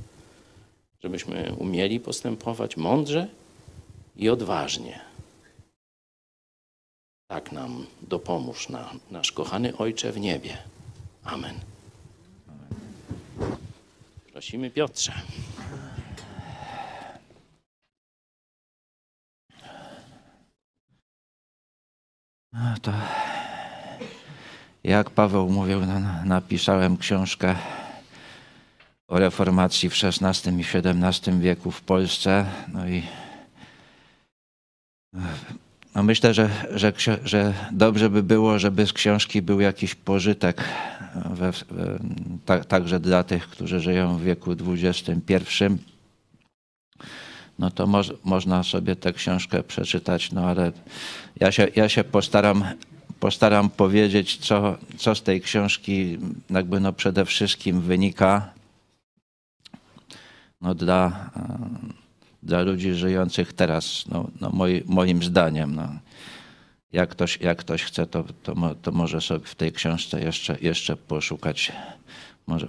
[1.04, 3.28] żebyśmy umieli postępować mądrze
[4.16, 5.00] i odważnie.
[7.28, 10.58] Tak nam dopomóż na, nasz kochany Ojcze w niebie.
[11.24, 11.60] Amen.
[14.32, 15.14] Prosimy Piotrze.
[22.54, 22.92] No to
[24.84, 25.80] jak Paweł mówił,
[26.26, 27.56] napisałem książkę
[29.08, 32.46] o reformacji w XVI i XVII wieku w Polsce.
[32.74, 33.04] No i
[35.96, 36.94] no myślę, że, że,
[37.24, 40.64] że dobrze by było, żeby z książki był jakiś pożytek
[41.26, 41.52] we,
[42.46, 45.66] tak, także dla tych, którzy żyją w wieku XXI.
[47.62, 50.72] No to mo można sobie tę książkę przeczytać, no ale
[51.40, 52.64] ja się, ja się postaram,
[53.20, 56.18] postaram powiedzieć, co, co z tej książki
[56.50, 58.54] jakby no przede wszystkim wynika
[60.62, 61.30] no dla,
[62.44, 65.76] dla ludzi żyjących teraz, no, no moi, moim zdaniem.
[65.76, 65.90] No.
[66.92, 70.96] Jak, ktoś, jak ktoś chce, to, to, to może sobie w tej książce jeszcze, jeszcze
[70.96, 71.72] poszukać.
[72.48, 72.68] Może,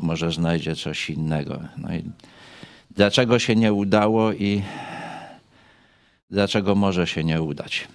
[0.00, 1.60] może znajdzie coś innego.
[1.76, 2.02] No i
[2.98, 4.62] dlaczego się nie udało i
[6.30, 7.88] dlaczego może się nie udać.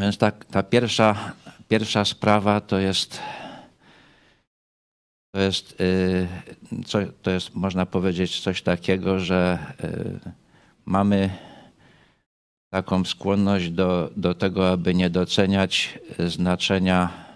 [0.00, 1.34] Więc ta, ta pierwsza,
[1.68, 3.20] pierwsza sprawa to jest,
[5.34, 6.28] to jest, y,
[6.86, 10.20] co, to jest, można powiedzieć, coś takiego, że y,
[10.84, 11.30] mamy
[12.72, 17.29] taką skłonność do, do tego, aby nie doceniać znaczenia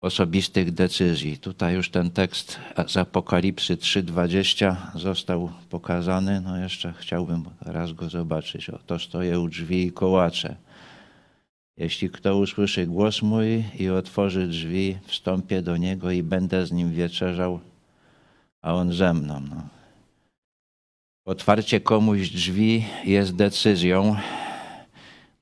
[0.00, 1.38] osobistych decyzji.
[1.38, 6.40] Tutaj już ten tekst z Apokalipsy 3:20 został pokazany.
[6.40, 8.70] No jeszcze chciałbym raz go zobaczyć.
[8.70, 10.56] Oto stoję u drzwi i kołaczę.
[11.76, 16.92] Jeśli kto usłyszy głos mój i otworzy drzwi, wstąpię do niego i będę z nim
[16.92, 17.60] wieczerzał,
[18.62, 19.40] a on ze mną.
[19.50, 19.68] No.
[21.24, 24.16] Otwarcie komuś drzwi jest decyzją.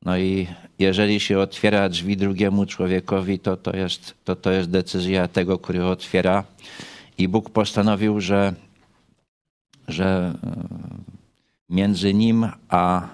[0.07, 0.47] No i
[0.79, 5.85] jeżeli się otwiera drzwi drugiemu człowiekowi, to to jest, to to jest decyzja tego, który
[5.85, 6.45] otwiera.
[7.19, 8.55] I Bóg postanowił, że,
[9.89, 10.35] że
[11.69, 13.09] między nim a,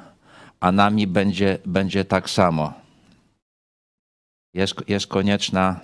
[0.60, 2.72] a nami będzie, będzie tak samo.
[4.54, 5.80] Jest, jest konieczna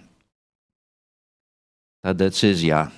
[2.00, 2.90] ta decyzja.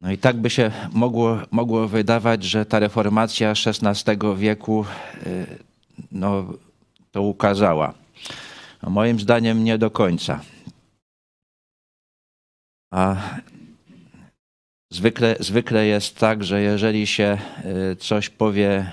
[0.00, 4.84] No i tak by się mogło, mogło wydawać, że ta reformacja XVI wieku
[6.12, 6.52] no,
[7.10, 7.94] to ukazała.
[8.82, 10.40] No, moim zdaniem nie do końca.
[12.90, 13.16] A
[14.90, 17.38] zwykle, zwykle jest tak, że jeżeli się
[17.98, 18.92] coś powie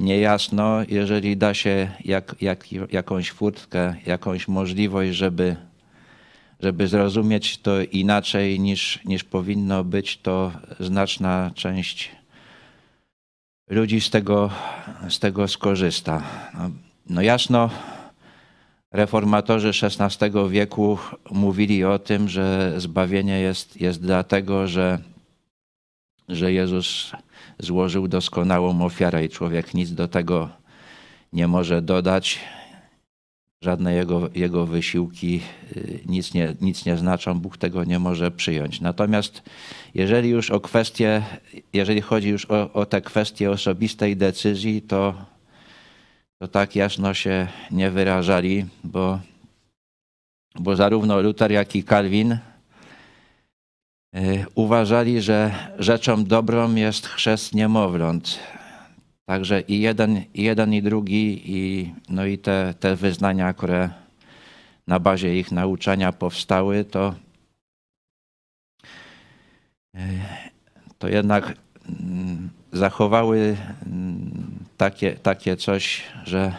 [0.00, 5.56] niejasno, jeżeli da się jak, jak, jakąś furtkę, jakąś możliwość, żeby,
[6.60, 12.10] żeby zrozumieć to inaczej niż, niż powinno być, to znaczna część
[13.72, 14.50] ludzi z tego,
[15.08, 16.22] z tego skorzysta.
[16.54, 16.70] No,
[17.10, 17.70] no jasno,
[18.92, 20.98] reformatorzy XVI wieku
[21.30, 24.98] mówili o tym, że zbawienie jest, jest dlatego, że,
[26.28, 27.12] że Jezus
[27.58, 30.48] złożył doskonałą ofiarę i człowiek nic do tego
[31.32, 32.40] nie może dodać.
[33.62, 35.40] Żadne jego, jego wysiłki
[36.06, 38.80] nic nie, nic nie znaczą, Bóg tego nie może przyjąć.
[38.80, 39.42] Natomiast
[39.94, 41.22] jeżeli już o kwestie,
[41.72, 45.14] jeżeli chodzi już o, o te kwestie osobistej decyzji, to,
[46.38, 49.20] to tak jasno się nie wyrażali, bo,
[50.54, 52.38] bo zarówno Luther, jak i Kalwin
[54.54, 58.38] uważali, że rzeczą dobrą jest chrzest niemowląt.
[59.32, 63.90] Także i jeden, i, jeden, i drugi, i, no i te, te wyznania, które
[64.86, 67.14] na bazie ich nauczania powstały, to,
[70.98, 71.54] to jednak
[72.72, 73.56] zachowały
[74.76, 76.54] takie, takie coś, że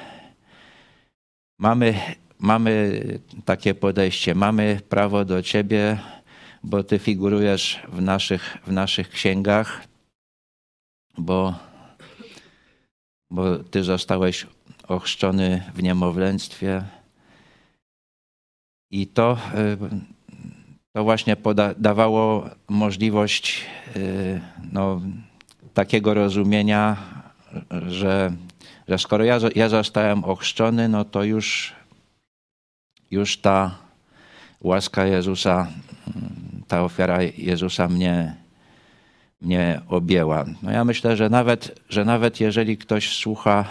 [1.60, 1.94] mamy,
[2.40, 3.02] mamy
[3.46, 6.00] takie podejście, mamy prawo do Ciebie,
[6.64, 9.88] bo Ty figurujesz w naszych, w naszych księgach,
[11.18, 11.73] bo,
[13.34, 14.48] bo Ty zostałeś
[14.88, 16.84] ochrzczony w niemowlęctwie.
[18.92, 19.38] I to,
[20.94, 21.38] to właśnie
[21.78, 23.66] dawało możliwość
[24.72, 25.02] no,
[25.74, 26.98] takiego rozumienia,
[27.88, 28.32] że,
[28.88, 31.74] że skoro ja, ja zostałem ochrzczony, no to już,
[33.12, 33.78] już ta
[34.62, 35.68] łaska Jezusa
[36.68, 38.36] ta ofiara Jezusa mnie,
[39.44, 40.46] mnie objęła.
[40.64, 43.66] No ja myślę, że nawet, że nawet jeżeli ktoś słucha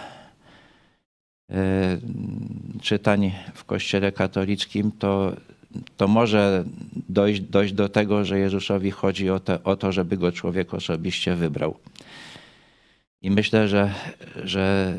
[1.49, 1.97] e,
[2.81, 5.33] czytań w Kościele katolickim, to,
[5.97, 6.63] to może
[7.09, 11.35] dojść, dojść do tego, że Jezusowi chodzi o, te, o to, żeby go człowiek osobiście
[11.35, 11.75] wybrał.
[13.21, 13.93] I myślę, że,
[14.43, 14.95] że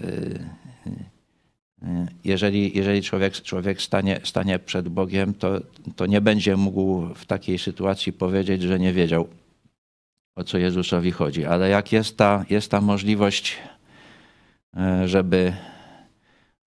[2.24, 5.60] jeżeli, jeżeli człowiek, człowiek stanie, stanie przed Bogiem, to,
[5.96, 9.28] to nie będzie mógł w takiej sytuacji powiedzieć, że nie wiedział,
[10.36, 11.44] o co Jezusowi chodzi.
[11.44, 13.56] Ale jak jest ta, jest ta możliwość,
[14.76, 15.52] e, żeby,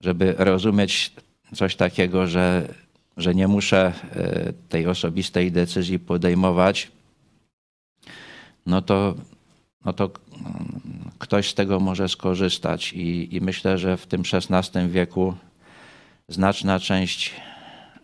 [0.01, 1.11] żeby rozumieć
[1.55, 2.73] coś takiego, że,
[3.17, 6.91] że nie muszę e, tej osobistej decyzji podejmować,
[8.65, 9.15] no to,
[9.85, 10.09] no to
[11.19, 12.93] ktoś z tego może skorzystać.
[12.93, 15.33] I, i myślę, że w tym XVI wieku
[16.27, 17.33] znaczna część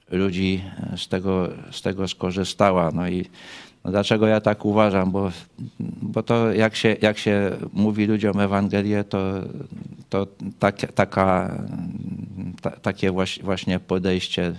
[0.10, 0.64] ludzi
[0.98, 2.92] z tego, z tego skorzystała.
[2.92, 3.26] No i
[3.84, 5.12] no dlaczego ja tak uważam?
[5.12, 5.32] Bo,
[6.02, 9.34] bo to jak się, jak się mówi ludziom Ewangelię, to,
[10.10, 10.28] to
[10.60, 11.58] tak, taka,
[12.62, 13.12] ta, takie
[13.44, 14.54] właśnie podejście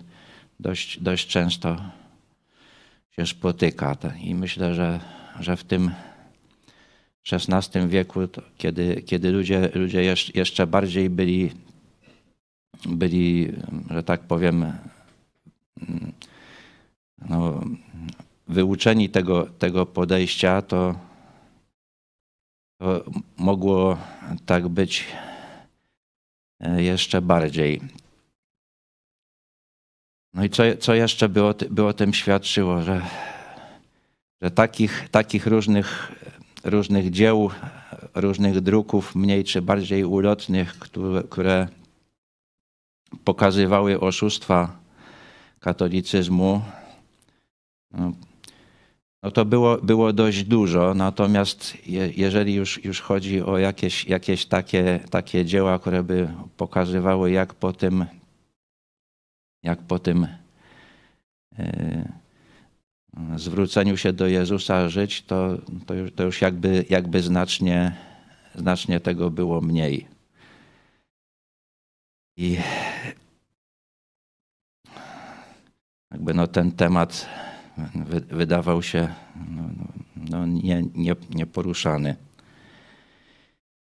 [0.60, 1.76] dość, dość często
[3.10, 3.96] się spotyka.
[4.20, 5.00] I myślę, że,
[5.40, 5.90] że w tym
[7.32, 8.20] XVI wieku,
[8.58, 11.50] kiedy, kiedy ludzie, ludzie jeszcze bardziej byli,
[12.86, 13.52] byli,
[13.90, 14.72] że tak powiem,
[17.28, 17.60] no,
[18.48, 20.94] wyuczeni tego, tego podejścia, to,
[22.78, 23.04] to
[23.36, 23.98] mogło
[24.46, 25.04] tak być
[26.76, 27.80] jeszcze bardziej.
[30.34, 33.02] No i co, co jeszcze by o, by o tym świadczyło, że,
[34.42, 36.12] że takich, takich różnych,
[36.64, 37.50] różnych dzieł,
[38.14, 41.68] różnych druków, mniej czy bardziej ulotnych, które, które
[43.24, 44.76] pokazywały oszustwa
[45.60, 46.62] katolicyzmu,
[47.90, 48.12] no,
[49.24, 50.94] no to było, było dość dużo.
[50.94, 57.30] Natomiast je, jeżeli już, już chodzi o jakieś, jakieś takie, takie dzieła, które by pokazywały,
[57.30, 58.04] jak po tym,
[59.62, 60.26] jak po tym
[61.58, 62.12] e,
[63.36, 67.96] zwróceniu się do Jezusa żyć, to, to, już, to już jakby, jakby znacznie,
[68.54, 70.06] znacznie tego było mniej.
[72.36, 72.58] I
[76.10, 77.28] jakby no ten temat
[77.94, 79.08] wy, wydawał się
[79.50, 79.62] no,
[80.16, 82.16] no, nie, nie, nieporuszany.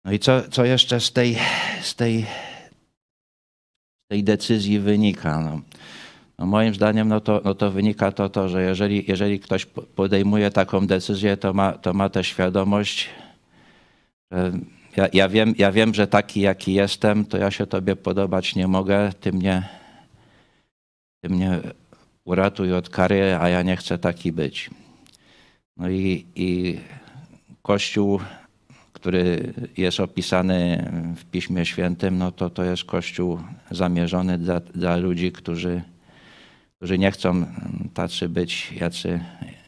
[0.05, 1.38] No i co, co jeszcze z tej,
[1.82, 2.22] z tej,
[4.05, 5.40] z tej decyzji wynika?
[5.40, 5.61] No,
[6.38, 10.51] no moim zdaniem no to, no to wynika to, to że jeżeli, jeżeli ktoś podejmuje
[10.51, 13.09] taką decyzję, to ma, to ma tę świadomość,
[14.30, 14.53] że
[14.97, 18.68] ja, ja, wiem, ja wiem, że taki jaki jestem, to ja się tobie podobać nie
[18.68, 19.68] mogę, ty mnie,
[21.20, 21.61] ty mnie
[22.25, 24.70] uratuj od kary, a ja nie chcę taki być.
[25.77, 26.79] No i, i
[27.62, 28.20] Kościół,
[28.93, 33.39] który jest opisany w Piśmie Świętym, no to to jest Kościół
[33.70, 35.83] zamierzony dla, dla ludzi, którzy,
[36.77, 37.47] którzy nie chcą
[37.95, 39.20] tacy być, jacy,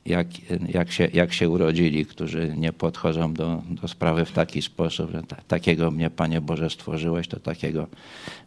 [0.07, 0.27] jak,
[0.69, 5.23] jak, się, jak się urodzili, którzy nie podchodzą do, do sprawy w taki sposób, że
[5.23, 7.87] ta, takiego mnie, Panie Boże, stworzyłeś, to takiego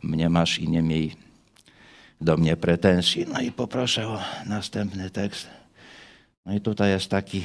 [0.03, 1.26] mnie masz i nie miej
[2.21, 3.25] do mnie pretensji.
[3.33, 5.47] No i poproszę o następny tekst.
[6.45, 7.43] No i tutaj jest taki,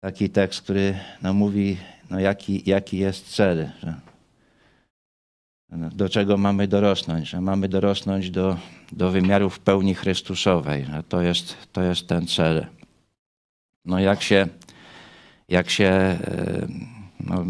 [0.00, 1.76] taki tekst, który no, mówi,
[2.10, 3.70] no, jaki, jaki jest cel.
[3.82, 3.94] Że,
[5.92, 8.56] do czego mamy dorosnąć, że mamy dorosnąć do,
[8.92, 10.84] do wymiarów pełni Chrystusowej.
[10.84, 12.66] Że to, jest, to jest ten cel.
[13.84, 14.48] No jak się,
[15.48, 16.18] jak się e,
[17.20, 17.44] no,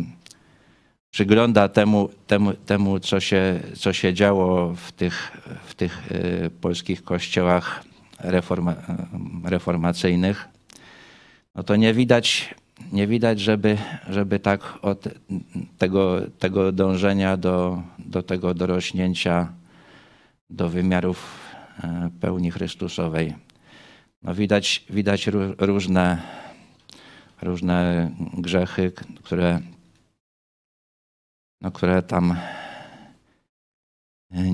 [1.10, 5.32] przygląda temu, temu, temu co, się, co się działo w tych,
[5.64, 7.84] w tych e, polskich kościołach
[8.18, 8.74] reforma,
[9.44, 10.48] reformacyjnych,
[11.54, 12.54] no to nie widać,
[12.92, 15.08] nie widać żeby, żeby tak od
[15.78, 19.52] tego, tego dążenia do, do tego dorośnięcia
[20.50, 21.38] do wymiarów
[21.82, 23.34] e, pełni Chrystusowej.
[24.22, 25.26] No widać, widać
[25.58, 26.22] różne,
[27.42, 28.92] różne grzechy,
[29.22, 29.60] które
[31.60, 32.36] no, które tam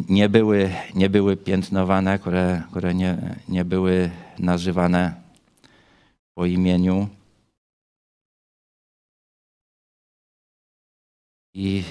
[0.09, 5.15] nie były, nie były piętnowane, które, które nie, nie były nazywane
[6.35, 7.09] po imieniu.
[11.55, 11.85] I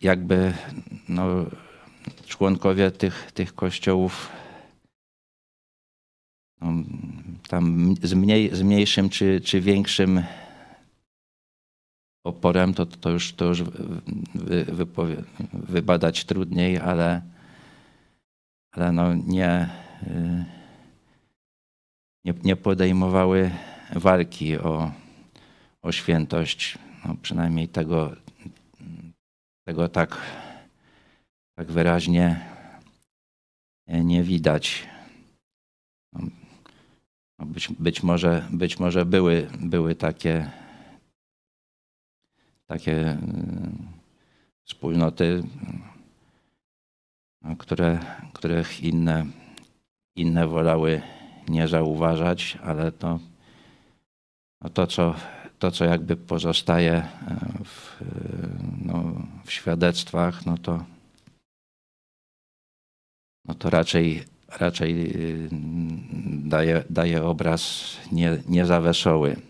[0.00, 0.54] jakby
[1.08, 1.46] no,
[2.26, 4.28] członkowie tych, tych kościołów
[6.60, 6.72] no,
[7.48, 10.22] tam z, mniej, z mniejszym czy, czy większym
[12.28, 13.62] oporem, to, to już, to już
[14.34, 14.66] wy,
[15.52, 17.22] wybadać trudniej, ale,
[18.72, 19.68] ale no nie,
[22.24, 23.50] nie, nie podejmowały
[23.92, 24.92] walki o,
[25.82, 26.78] o świętość.
[27.04, 28.16] No przynajmniej tego,
[29.66, 30.16] tego tak,
[31.56, 32.40] tak wyraźnie
[33.88, 34.86] nie widać.
[37.38, 40.50] No, być, być, może, być może były, były takie
[42.68, 43.16] takie y,
[44.64, 45.42] wspólnoty,
[47.58, 47.98] które,
[48.32, 49.26] których inne,
[50.16, 51.02] inne wolały
[51.48, 53.20] nie zauważać, ale to,
[54.62, 55.14] no to, co,
[55.58, 57.08] to, co jakby pozostaje e,
[57.64, 58.04] w,
[58.84, 60.84] no, w świadectwach, no to,
[63.44, 65.48] no to raczej, raczej y,
[66.44, 69.47] daje, daje obraz nie, niezawesoły.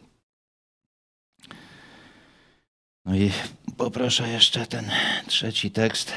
[3.09, 3.31] No i
[3.77, 4.91] poproszę jeszcze ten
[5.27, 6.13] trzeci tekst.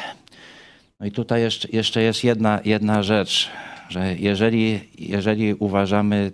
[1.00, 1.42] No i tutaj
[1.74, 3.50] jeszcze, jest jedna, jedna rzecz,
[3.90, 6.32] że jeżeli, jeżeli uważamy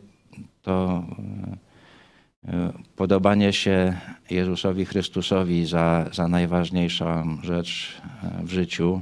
[0.61, 1.03] to
[2.47, 3.97] e, podobanie się
[4.29, 9.01] Jezusowi Chrystusowi za, za najważniejszą rzecz e, w życiu,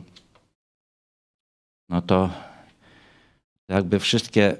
[1.89, 2.29] no to
[3.69, 4.57] jakby wszystkie e,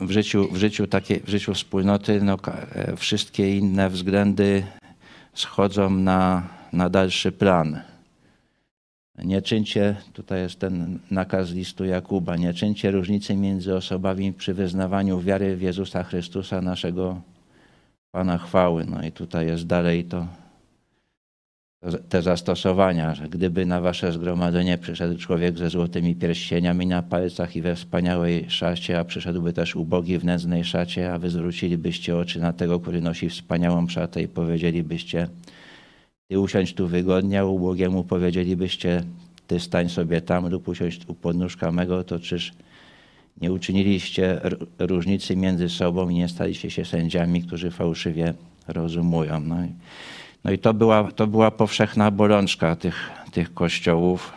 [0.00, 2.38] w życiu, w życiu, takie, w życiu wspólnoty, no,
[2.96, 4.66] wszystkie inne względy
[5.34, 7.80] schodzą na, na dalszy plan.
[9.24, 15.20] Nie czyńcie, tutaj jest ten nakaz listu Jakuba, nie czyńcie różnicy między osobami przy wyznawaniu
[15.20, 17.20] wiary w Jezusa Chrystusa, naszego
[18.10, 18.84] Pana chwały.
[18.84, 20.26] No i tutaj jest dalej to,
[22.08, 27.62] te zastosowania, że gdyby na wasze zgromadzenie przyszedł człowiek ze złotymi pierścieniami na palcach i
[27.62, 32.52] we wspaniałej szacie, a przyszedłby też ubogi w nędznej szacie, a wy zwrócilibyście oczy na
[32.52, 35.28] tego, który nosi wspaniałą szatę i powiedzielibyście,
[36.28, 39.02] ty usiądź tu wygodnie, a ubogiemu powiedzielibyście,
[39.46, 42.52] ty stań sobie tam lub usiądź u podnóżka mego, to czyż
[43.40, 44.40] nie uczyniliście
[44.78, 48.34] różnicy między sobą i nie staliście się sędziami, którzy fałszywie
[48.68, 49.40] rozumują.
[49.40, 49.56] No
[50.44, 54.32] no i to, była, to była powszechna bolączka tych, tych kościołów.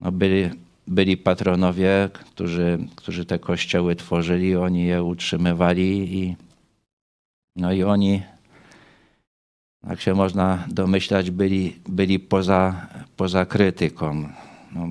[0.00, 0.50] No byli,
[0.86, 6.36] byli patronowie, którzy, którzy te kościoły tworzyli, oni je utrzymywali i,
[7.56, 8.22] no i oni,
[9.88, 12.86] jak się można domyślać, byli, byli poza,
[13.16, 14.28] poza krytyką.
[14.74, 14.88] No,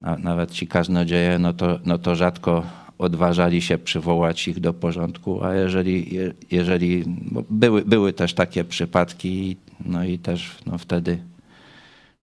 [0.00, 5.44] na- nawet ci kaznodzieje, no to, no to rzadko odważali się przywołać ich do porządku,
[5.44, 7.04] a jeżeli, je- jeżeli
[7.50, 11.18] były, były też takie przypadki, no i też no wtedy,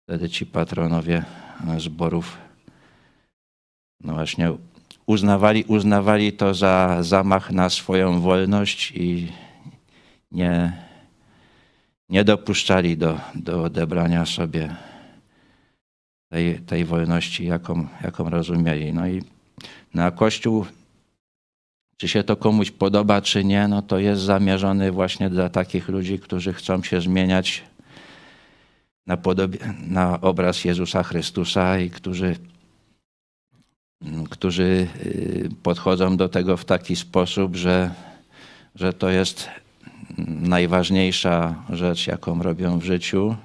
[0.04, 1.24] wtedy ci patronowie
[1.78, 2.38] zborów
[4.04, 4.52] no właśnie
[5.06, 9.28] uznawali, uznawali to za zamach na swoją wolność i
[10.32, 10.74] nie,
[12.10, 14.76] nie dopuszczali do, do odebrania sobie
[16.32, 18.94] tej, tej wolności, jaką, jaką rozumieli.
[18.94, 19.24] No i
[19.94, 20.66] na Kościół,
[21.98, 26.20] czy się to komuś podoba, czy nie, no to jest zamierzony właśnie dla takich ludzi,
[26.20, 27.64] którzy chcą się zmieniać
[29.08, 29.18] na,
[29.88, 32.36] na obraz Jezusa Chrystusa i którzy,
[34.30, 37.92] którzy y, podchodzą do tego w taki sposób, że,
[38.76, 39.50] że to jest
[40.28, 43.36] najważniejsza rzecz, jaką robią w życiu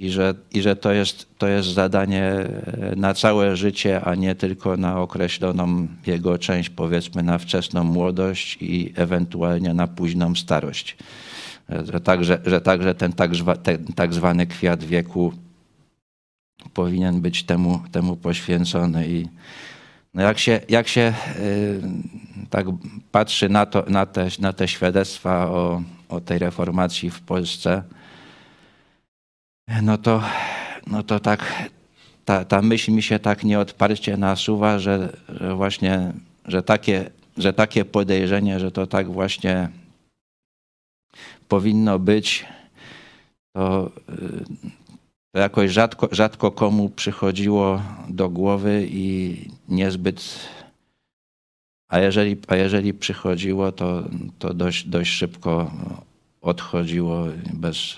[0.00, 4.34] i że, i że to, jest, to jest zadanie e, na całe życie, a nie
[4.34, 10.96] tylko na określoną jego część, powiedzmy na wczesną młodość i ewentualnie na późną starość.
[11.70, 13.30] E, Że także, że także ten, tak,
[13.62, 15.32] ten tak zwany kwiat wieku
[16.74, 19.08] powinien być temu, temu poświęcony.
[19.08, 19.28] I
[20.14, 21.80] no jak się, jak się y,
[22.50, 22.66] tak
[23.12, 27.82] patrzy na, to, na, te, na te świadectwa o, o tej reformacji w Polsce,
[29.82, 30.22] no to,
[30.86, 31.70] no to tak,
[32.24, 36.12] ta, ta myśl mi się tak nieodparcie nasuwa, że, że właśnie,
[36.44, 39.68] że takie, że takie podejrzenie, że to tak właśnie
[41.48, 42.46] powinno być,
[43.56, 43.90] to,
[45.32, 49.36] to jakoś rzadko, rzadko komu przychodziło do głowy i
[49.68, 50.48] niezbyt.
[51.88, 54.02] A jeżeli, a jeżeli przychodziło, to,
[54.38, 55.70] to dość, dość szybko
[56.40, 57.96] odchodziło bez,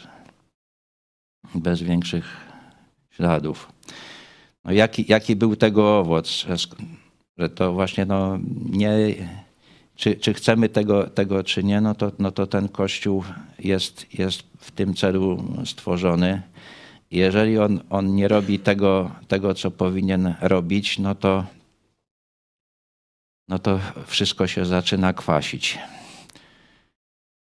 [1.55, 2.25] bez większych
[3.11, 3.73] śladów.
[4.65, 6.47] No jaki, jaki był tego owoc?
[7.39, 8.39] Że, to właśnie no,
[8.71, 8.91] nie.
[9.95, 13.25] Czy, czy chcemy tego, tego, czy nie, no to, no to ten kościół
[13.59, 16.43] jest, jest w tym celu stworzony.
[17.11, 21.45] Jeżeli on, on nie robi tego, tego, co powinien robić, no to,
[23.49, 25.79] no to wszystko się zaczyna kwasić.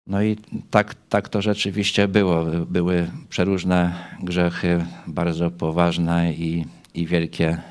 [0.07, 0.37] No i
[0.69, 2.45] tak, tak to rzeczywiście było.
[2.45, 3.93] Były przeróżne
[4.23, 7.61] grzechy, bardzo poważne i, i wielkie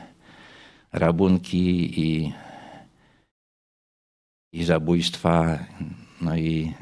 [0.93, 2.33] rabunki i,
[4.53, 5.59] i zabójstwa,
[6.21, 6.75] no i,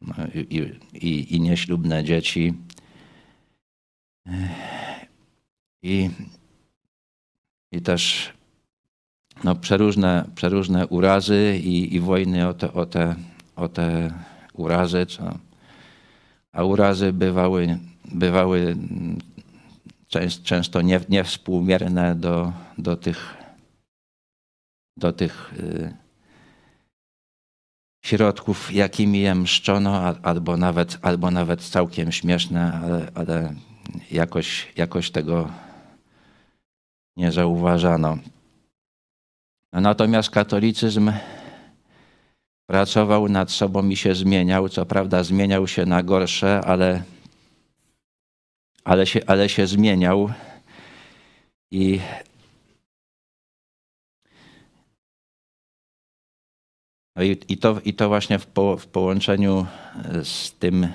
[0.00, 2.54] no i, i, i nieślubne dzieci.
[5.82, 6.10] I,
[7.72, 8.32] i też
[9.44, 13.16] no, przeróżne, przeróżne urazy i, i wojny o te, o te,
[13.56, 14.10] o te
[14.58, 15.06] urazy.
[15.06, 15.38] Co,
[16.52, 18.76] a urazy bywały, bywały
[20.08, 23.36] częst, często nie, niewspółmierne do, do tych,
[24.96, 25.94] do tych y,
[28.04, 33.54] środków, jakimi je mszczono, a- albo nawet, albo nawet całkiem śmieszne, ale, ale
[34.10, 35.48] jakoś, jakoś tego
[37.16, 38.18] nie zauważano.
[39.72, 41.12] No Natomiast katolicyzm
[42.66, 44.68] pracował nad sobą i się zmieniał.
[44.68, 47.02] Co prawda zmieniał się na gorsze, ale,
[48.84, 50.32] ale, się, ale się zmieniał.
[51.70, 52.00] I
[57.16, 59.66] No i, i, to, i to właśnie w, po, w połączeniu
[60.22, 60.88] z tym,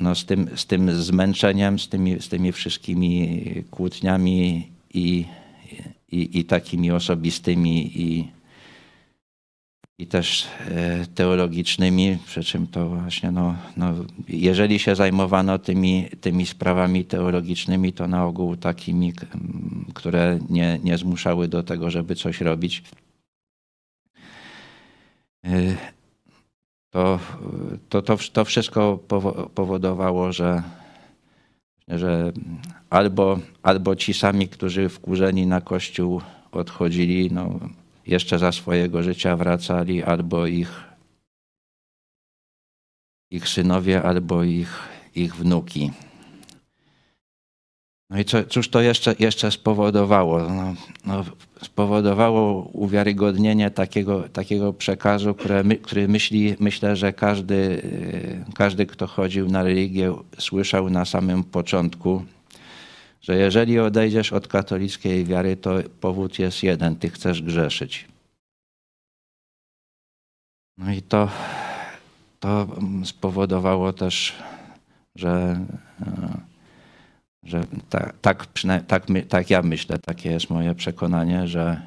[0.00, 5.24] no, z, tym, z tym zmęczeniem, z tymi, z tymi wszystkimi kłótniami i,
[6.12, 8.28] i, i takimi osobistymi i,
[9.98, 13.94] i też e, teologicznymi, przy czym to właśnie, no, no,
[14.28, 19.12] jeżeli się zajmowano tymi, tymi sprawami teologicznymi, to na ogół takimi,
[19.94, 22.82] które nie, nie zmuszały do tego, żeby coś robić.
[25.44, 25.76] E,
[26.90, 27.18] to,
[27.88, 30.62] to, to, to wszystko powo- powodowało, że,
[31.88, 32.32] że
[32.90, 36.20] albo, albo ci sami, którzy wkurzeni na kościół
[36.52, 37.60] odchodzili, no,
[38.06, 40.84] jeszcze za swojego życia wracali, albo ich,
[43.30, 44.80] ich synowie, albo ich,
[45.14, 45.90] ich wnuki.
[48.10, 50.38] No i co, cóż to jeszcze, jeszcze spowodowało?
[50.38, 50.74] No,
[51.06, 51.24] no,
[51.62, 57.82] spowodowało uwiarygodnienie takiego, takiego przekazu, które my, który myśli, myślę, że każdy,
[58.54, 62.24] każdy, kto chodził na religię, słyszał na samym początku,
[63.24, 65.70] że jeżeli odejdziesz od katolickiej wiary, to
[66.00, 68.08] powód jest jeden, ty chcesz grzeszyć.
[70.78, 71.28] No i to,
[72.40, 72.66] to
[73.04, 74.34] spowodowało też,
[75.16, 75.58] że
[76.00, 76.54] e,
[77.44, 77.64] że
[78.20, 78.46] tak,
[78.86, 81.80] tak, tak, ja myślę, takie jest moje przekonanie, że,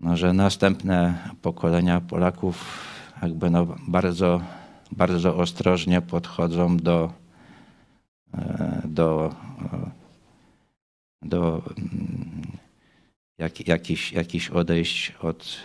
[0.00, 2.84] no, że następne pokolenia Polaków
[3.22, 4.40] jakby no bardzo,
[4.92, 7.12] bardzo ostrożnie podchodzą do,
[8.84, 9.34] do,
[11.22, 12.42] do mm,
[13.38, 15.58] jak, jakichś, jakichś odejść od,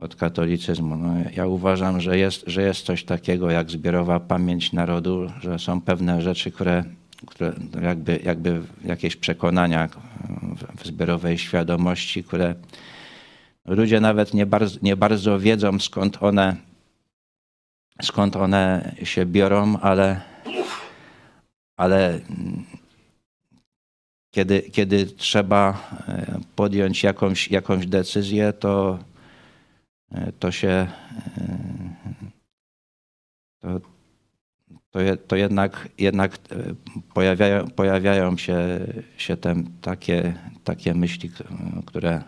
[0.00, 0.96] od katolicyzmu.
[0.96, 5.80] No, ja uważam, że jest, że jest coś takiego jak zbiorowa pamięć narodu, że są
[5.80, 6.84] pewne rzeczy, które,
[7.26, 7.52] które
[7.82, 9.88] jakby, jakby jakieś przekonania
[10.56, 12.54] w, w zbiorowej świadomości, które
[13.64, 16.56] ludzie nawet nie bardzo, nie bardzo wiedzą skąd one,
[18.02, 20.20] skąd one się biorą, ale,
[21.78, 22.20] ale
[24.30, 25.90] kiedy, kiedy trzeba
[26.56, 28.98] podjąć jakąś, jakąś decyzję, to
[30.38, 30.86] to się
[33.60, 33.80] to,
[34.90, 36.38] to, to jednak, jednak
[37.14, 38.56] pojawiają, pojawiają się,
[39.16, 41.30] się tem, takie, takie myśli,
[41.86, 42.22] które,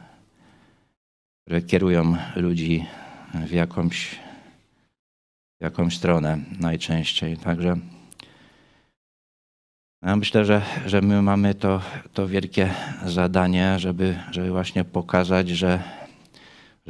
[1.43, 2.87] które kierują ludzi
[3.47, 4.15] w jakąś,
[5.61, 7.37] w jakąś stronę najczęściej.
[7.37, 7.77] Także
[10.03, 11.81] ja myślę, że, że my mamy to,
[12.15, 12.75] to wielkie
[13.05, 15.83] zadanie, żeby, żeby właśnie pokazać, że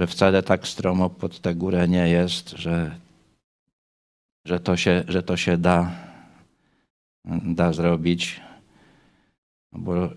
[0.00, 2.96] że wcale tak stromo pod tę górę nie jest, że,
[4.44, 5.90] że, to, się, że to się da,
[7.44, 8.40] da zrobić.
[9.72, 10.08] Bo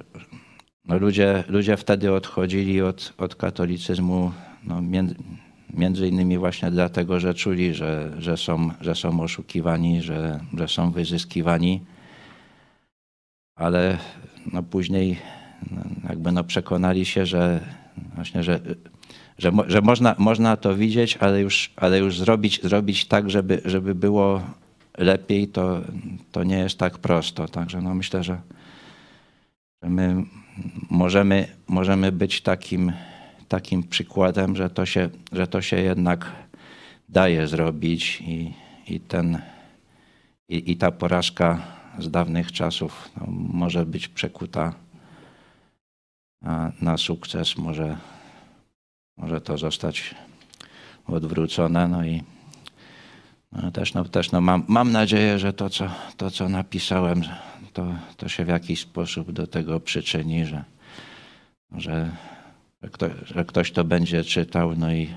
[0.85, 4.31] no ludzie, ludzie wtedy odchodzili od, od katolicyzmu
[4.63, 5.15] no między,
[5.73, 10.91] między innymi właśnie dlatego, że czuli, że, że, są, że są oszukiwani, że, że są
[10.91, 11.81] wyzyskiwani.
[13.55, 13.97] Ale
[14.53, 15.17] no później
[15.71, 17.59] no jakby no przekonali się, że
[18.15, 18.59] właśnie, że
[19.37, 23.95] że, że można, można to widzieć, ale już, ale już zrobić, zrobić tak, żeby, żeby
[23.95, 24.41] było
[24.97, 25.81] lepiej, to,
[26.31, 27.47] to nie jest tak prosto.
[27.47, 28.41] Także no myślę, że,
[29.83, 30.23] że my
[30.89, 32.91] możemy, możemy być takim,
[33.47, 36.31] takim przykładem, że to, się, że to się jednak
[37.09, 38.53] daje zrobić i,
[38.87, 39.41] i, ten,
[40.49, 41.61] i, i ta porażka
[41.99, 44.73] z dawnych czasów no, może być przekuta
[46.81, 47.97] na, sukces, może
[49.17, 50.15] może to zostać
[51.07, 51.87] odwrócone.
[51.87, 52.23] No i
[53.51, 57.21] no też, no, też no mam, mam nadzieję, że to co, to, co napisałem,
[57.73, 60.63] to, to się w jakiś sposób do tego przyczyni, że,
[61.77, 62.11] że,
[62.81, 65.09] że, kto, że ktoś to będzie czytał no i,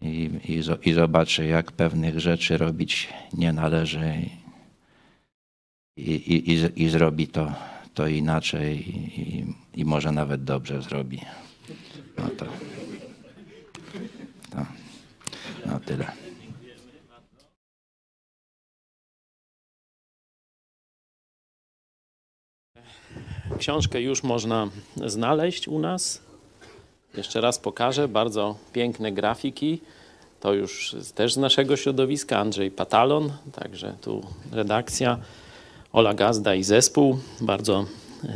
[0.00, 4.14] i, i, i zobaczy, jak pewnych rzeczy robić nie należy
[5.96, 7.52] i, i, i, zrobi to,
[7.94, 8.88] to inaczej
[9.20, 11.20] i, i może nawet dobrze zrobi.
[12.18, 12.46] No to,
[14.50, 14.66] to
[15.66, 16.12] no tyle.
[23.58, 24.68] Książkę już można
[25.06, 26.22] znaleźć u nas.
[27.16, 28.08] Jeszcze raz pokażę.
[28.08, 29.80] Bardzo piękne grafiki.
[30.40, 32.38] To już też z naszego środowiska.
[32.38, 35.18] Andrzej Patalon, także tu redakcja.
[35.94, 37.18] Ola Gazda i zespół.
[37.40, 37.84] Bardzo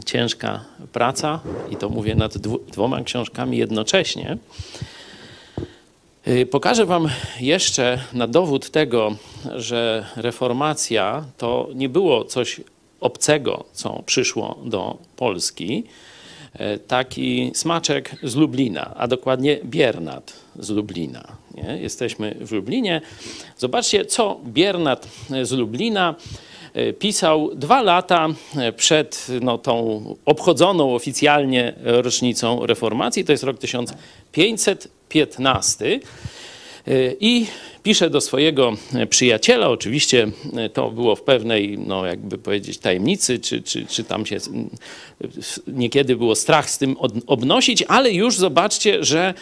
[0.04, 1.40] ciężka praca
[1.70, 2.38] i to mówię nad
[2.72, 4.38] dwoma książkami jednocześnie.
[6.28, 7.08] Y, pokażę Wam
[7.40, 9.16] jeszcze na dowód tego,
[9.56, 12.60] że reformacja to nie było coś
[13.00, 15.84] obcego, co przyszło do Polski.
[16.54, 21.36] Y, taki smaczek z Lublina, a dokładnie Biernat z Lublina.
[21.54, 21.76] Nie?
[21.76, 23.00] Jesteśmy w Lublinie.
[23.56, 25.08] Zobaczcie, co Biernat
[25.42, 26.14] z Lublina
[26.98, 36.00] pisał dwa lata e, przed no, tą obchodzoną oficjalnie rocznicą reformacji, to jest rok 1515.
[36.88, 37.46] Y, I
[37.82, 38.72] pisze do swojego
[39.10, 40.28] przyjaciela, oczywiście
[40.66, 44.70] y, to było w pewnej, no jakby powiedzieć, tajemnicy, czy, czy, czy tam się mm,
[45.66, 49.34] niekiedy było strach z tym obnosić, ale już zobaczcie, że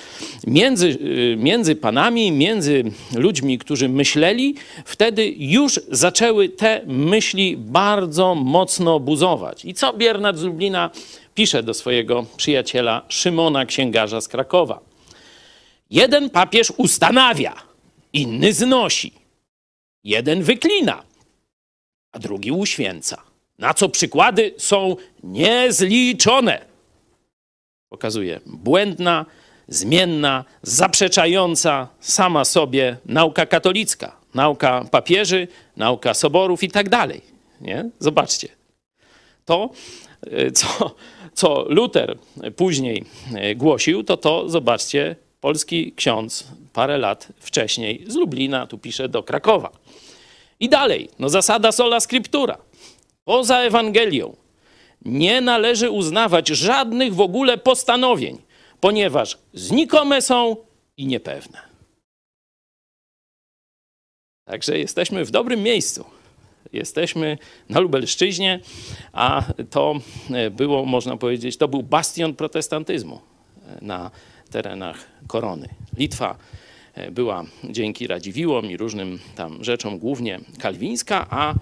[0.46, 2.84] między, y, między panami, między
[3.16, 9.64] ludźmi, którzy myśleli, wtedy już zaczęły te myśli bardzo mocno buzować.
[9.64, 10.90] I co Biernat z Lublina
[11.34, 14.95] pisze do swojego przyjaciela Szymona, księgarza z Krakowa?
[15.90, 17.54] Jeden papież ustanawia,
[18.12, 19.12] inny znosi.
[20.04, 21.02] Jeden wyklina,
[22.12, 23.22] a drugi uświęca.
[23.58, 26.64] Na co przykłady są niezliczone.
[27.88, 29.26] Pokazuje błędna,
[29.68, 37.20] zmienna, zaprzeczająca sama sobie nauka katolicka, nauka papieży, nauka soborów i tak dalej.
[37.60, 37.90] Nie?
[37.98, 38.48] Zobaczcie.
[39.44, 39.70] To,
[40.26, 40.94] y, co,
[41.34, 42.18] co Luter
[42.56, 43.04] później
[43.50, 49.22] y, głosił, to to, zobaczcie, polski ksiądz parę lat wcześniej z Lublina, tu pisze, do
[49.22, 49.72] Krakowa.
[50.60, 52.58] I dalej, no zasada sola scriptura.
[53.24, 54.36] Poza Ewangelią
[55.04, 58.38] nie należy uznawać żadnych w ogóle postanowień,
[58.80, 60.56] ponieważ znikome są
[60.96, 61.58] i niepewne.
[64.44, 66.04] Także jesteśmy w dobrym miejscu.
[66.72, 68.60] Jesteśmy na Lubelszczyźnie,
[69.12, 69.94] a to
[70.30, 73.20] e, było, można powiedzieć, to był bastion protestantyzmu
[73.66, 74.10] e, na
[74.56, 75.68] terenach korony.
[75.96, 76.36] Litwa
[76.94, 81.54] e, była dzięki Radziwiłom i różnym tam rzeczom głównie kalwińska, a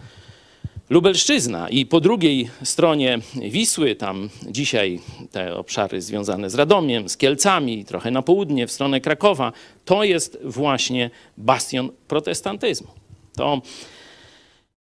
[0.90, 3.18] Lubelszczyzna i po drugiej stronie
[3.50, 5.00] Wisły, tam dzisiaj
[5.32, 9.52] te obszary związane z Radomiem, z Kielcami, trochę na południe, w stronę Krakowa,
[9.84, 12.88] to jest właśnie bastion protestantyzmu.
[13.36, 13.62] To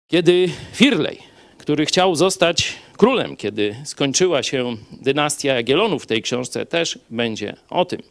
[0.06, 1.18] kiedy Firlej,
[1.60, 7.84] który chciał zostać królem, kiedy skończyła się dynastia Jagiellonów w tej książce, też będzie o
[7.84, 8.02] tym.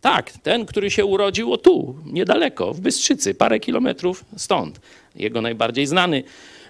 [0.00, 4.80] Tak, ten, który się urodził o tu, niedaleko, w Bystrzycy, parę kilometrów stąd.
[5.16, 6.22] Jego najbardziej znany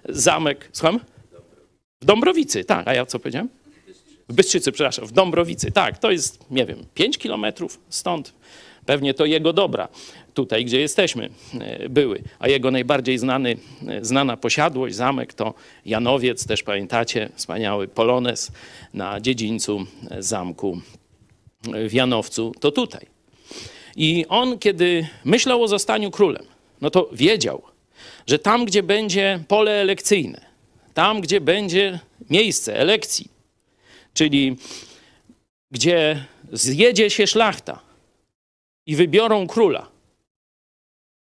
[0.08, 1.00] zamek, słucham?
[2.02, 2.88] W Dąbrowicy, tak.
[2.88, 3.48] A ja co powiedziałem?
[4.28, 5.98] W Bystrzycy, przepraszam, w Dąbrowicy, tak.
[5.98, 8.32] To jest, nie wiem, 5 kilometrów stąd.
[8.86, 9.88] Pewnie to jego dobra,
[10.38, 11.30] tutaj gdzie jesteśmy,
[11.60, 12.22] e, były.
[12.38, 13.56] A jego najbardziej znany,
[13.88, 15.54] e, znana posiadłość, zamek to
[15.86, 18.52] Janowiec, też pamiętacie, wspaniały polones
[18.94, 20.80] na dziedzińcu e, zamku
[21.88, 23.06] w Janowcu, to tutaj.
[23.96, 26.44] I on, kiedy myślał o zostaniu królem,
[26.80, 27.62] no to wiedział,
[28.26, 30.40] że tam, gdzie będzie pole elekcyjne,
[30.94, 31.98] tam, gdzie będzie
[32.30, 33.30] miejsce elekcji,
[34.14, 34.56] czyli
[35.70, 37.80] gdzie zjedzie się szlachta
[38.86, 39.97] i wybiorą króla,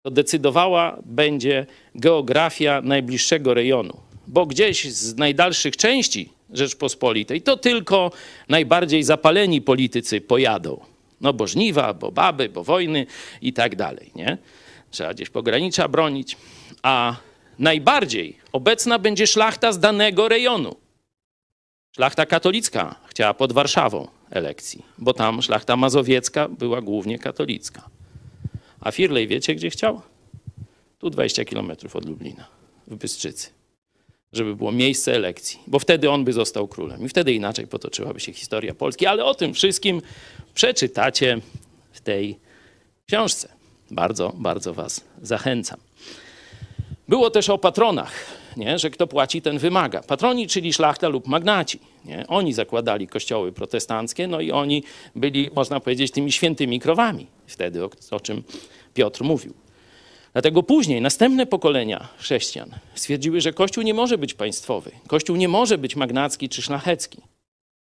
[0.03, 3.97] to decydowała będzie geografia najbliższego rejonu.
[4.27, 8.11] Bo gdzieś z najdalszych części Rzeczpospolitej to tylko
[8.49, 10.79] najbardziej zapaleni politycy pojadą.
[11.21, 13.05] No bo żniwa, bo baby, bo wojny
[13.41, 14.37] i tak dalej, nie?
[14.91, 16.37] Trzeba gdzieś pogranicza bronić.
[16.83, 17.15] A
[17.59, 20.75] najbardziej obecna będzie szlachta z danego rejonu.
[21.95, 27.89] Szlachta katolicka chciała pod Warszawą elekcji, bo tam szlachta mazowiecka była głównie katolicka.
[28.81, 30.01] A Firlej wiecie, gdzie chciał?
[30.97, 32.47] Tu 20 kilometrów od Lublina,
[32.87, 33.49] w Bystrzycy.
[34.33, 37.05] Żeby było miejsce elekcji, bo wtedy on by został królem.
[37.05, 39.05] I wtedy inaczej potoczyłaby się historia Polski.
[39.05, 40.01] Ale o tym wszystkim
[40.53, 41.41] przeczytacie
[41.91, 42.39] w tej
[43.07, 43.49] książce.
[43.91, 45.79] Bardzo, bardzo Was zachęcam.
[47.07, 48.79] Było też o patronach, nie?
[48.79, 50.03] że kto płaci, ten wymaga.
[50.03, 51.79] Patroni, czyli szlachta lub magnaci.
[52.05, 52.27] Nie?
[52.27, 54.83] Oni zakładali kościoły protestanckie, no i oni
[55.15, 58.43] byli, można powiedzieć, tymi świętymi krowami wtedy, o, o czym
[58.93, 59.53] Piotr mówił.
[60.33, 65.77] Dlatego później następne pokolenia chrześcijan stwierdziły, że Kościół nie może być państwowy, Kościół nie może
[65.77, 67.21] być magnacki czy szlachecki.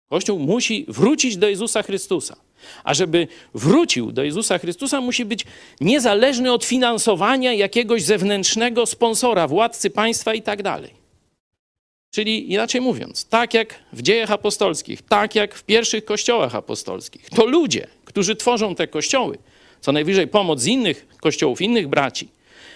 [0.08, 2.36] Kościół musi wrócić do Jezusa Chrystusa.
[2.84, 5.44] A żeby wrócił do Jezusa Chrystusa, musi być
[5.80, 10.90] niezależny od finansowania jakiegoś zewnętrznego sponsora, władcy państwa i tak dalej.
[12.10, 17.46] Czyli inaczej mówiąc, tak jak w dziejach apostolskich, tak jak w pierwszych kościołach apostolskich, to
[17.46, 19.38] ludzie, którzy tworzą te kościoły,
[19.80, 22.28] co najwyżej pomoc z innych kościołów, innych braci,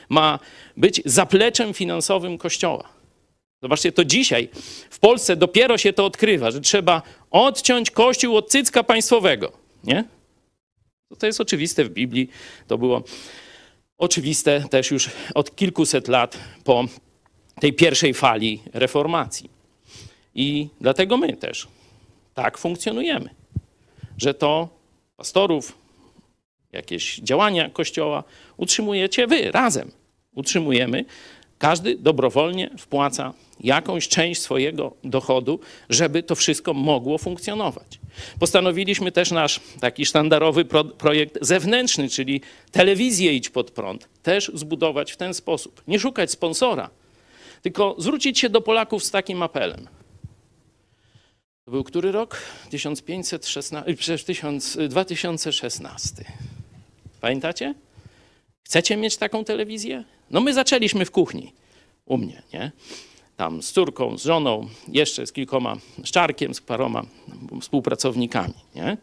[0.08, 0.38] ma
[0.76, 2.88] być zapleczem finansowym kościoła.
[3.62, 4.48] Zobaczcie, to dzisiaj
[4.90, 9.52] w Polsce dopiero się to odkrywa, że trzeba odciąć kościół od cycka państwowego.
[9.88, 10.04] Nie?
[11.18, 12.30] To jest oczywiste w Biblii.
[12.66, 13.02] To było
[13.98, 16.84] oczywiste też już od kilkuset lat po
[17.60, 19.50] tej pierwszej fali reformacji.
[20.34, 21.68] I dlatego my też
[22.34, 23.30] tak funkcjonujemy,
[24.18, 24.68] że to
[25.16, 25.78] pastorów,
[26.72, 28.24] jakieś działania Kościoła
[28.56, 29.90] utrzymujecie wy razem.
[30.34, 31.04] Utrzymujemy
[31.58, 35.60] Każdy dobrowolnie wpłaca jakąś część swojego dochodu,
[35.90, 37.97] żeby to wszystko mogło funkcjonować.
[38.38, 42.40] Postanowiliśmy też nasz taki sztandarowy pro, projekt zewnętrzny, czyli
[42.72, 45.82] telewizję Idź Pod Prąd, też zbudować w ten sposób.
[45.88, 46.90] Nie szukać sponsora,
[47.62, 49.88] tylko zwrócić się do Polaków z takim apelem.
[51.64, 52.42] To był który rok?
[52.70, 56.24] 1516, przecież 1000, 2016.
[57.20, 57.74] Pamiętacie?
[58.62, 60.04] Chcecie mieć taką telewizję?
[60.30, 61.52] No my zaczęliśmy w kuchni,
[62.06, 62.72] u mnie, nie?
[63.38, 67.02] Tam z córką, z żoną, jeszcze z kilkoma, z Czarkiem, z paroma
[67.60, 68.96] współpracownikami, nie?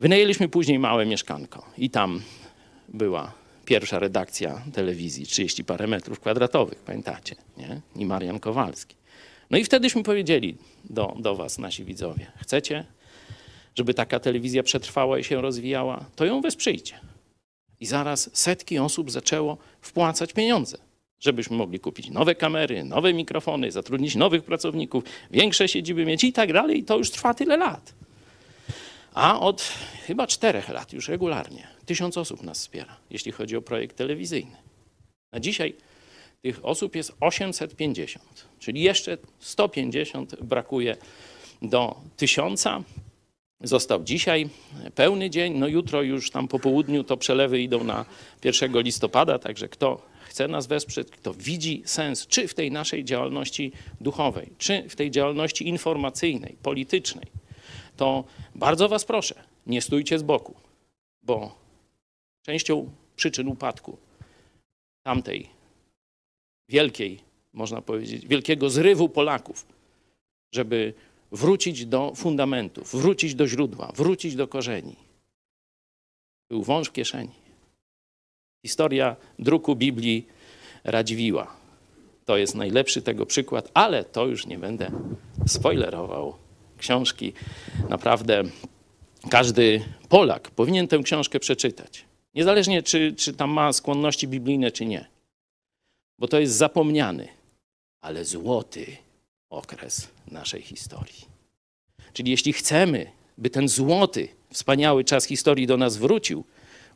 [0.00, 2.22] Wynajęliśmy później małe mieszkanko i tam
[2.88, 3.32] była
[3.64, 7.80] pierwsza redakcja telewizji, 30 parę metrów kwadratowych, pamiętacie, nie?
[7.96, 8.96] I Marian Kowalski.
[9.50, 12.84] No i wtedyśmy powiedzieli do, do was, nasi widzowie, chcecie,
[13.74, 17.00] żeby taka telewizja przetrwała i się rozwijała, to ją wesprzyjcie.
[17.80, 20.85] I zaraz setki osób zaczęło wpłacać pieniądze,
[21.20, 26.52] żebyśmy mogli kupić nowe kamery, nowe mikrofony, zatrudnić nowych pracowników, większe siedziby mieć i tak
[26.52, 26.78] dalej.
[26.78, 27.94] I to już trwa tyle lat.
[29.14, 29.62] A od
[30.06, 34.56] chyba czterech lat już regularnie tysiąc osób nas wspiera, jeśli chodzi o projekt telewizyjny.
[35.32, 35.74] Na dzisiaj
[36.42, 38.24] tych osób jest 850,
[38.58, 40.96] czyli jeszcze 150 brakuje
[41.62, 42.82] do tysiąca.
[43.60, 44.48] Został dzisiaj
[44.94, 48.04] pełny dzień, no jutro już tam po południu to przelewy idą na
[48.44, 50.02] 1 listopada, także kto
[50.36, 55.10] chce nas wesprzeć, kto widzi sens, czy w tej naszej działalności duchowej, czy w tej
[55.10, 57.26] działalności informacyjnej, politycznej,
[57.96, 58.24] to
[58.54, 59.34] bardzo Was proszę,
[59.66, 60.54] nie stójcie z boku,
[61.22, 61.54] bo
[62.42, 63.96] częścią przyczyn upadku
[65.02, 65.48] tamtej
[66.68, 67.20] wielkiej,
[67.52, 69.66] można powiedzieć, wielkiego zrywu Polaków,
[70.52, 70.94] żeby
[71.32, 74.96] wrócić do fundamentów, wrócić do źródła, wrócić do korzeni.
[76.48, 77.45] Był wąż w kieszeni.
[78.66, 80.26] Historia druku Biblii
[80.84, 81.56] Radziwiła.
[82.24, 84.90] To jest najlepszy tego przykład, ale to już nie będę
[85.46, 86.34] spoilerował
[86.78, 87.32] książki.
[87.88, 88.42] Naprawdę
[89.30, 92.04] każdy Polak powinien tę książkę przeczytać.
[92.34, 95.06] Niezależnie, czy, czy tam ma skłonności biblijne, czy nie.
[96.18, 97.28] Bo to jest zapomniany,
[98.00, 98.86] ale złoty
[99.50, 101.24] okres naszej historii.
[102.12, 103.06] Czyli jeśli chcemy,
[103.38, 106.44] by ten złoty, wspaniały czas historii do nas wrócił,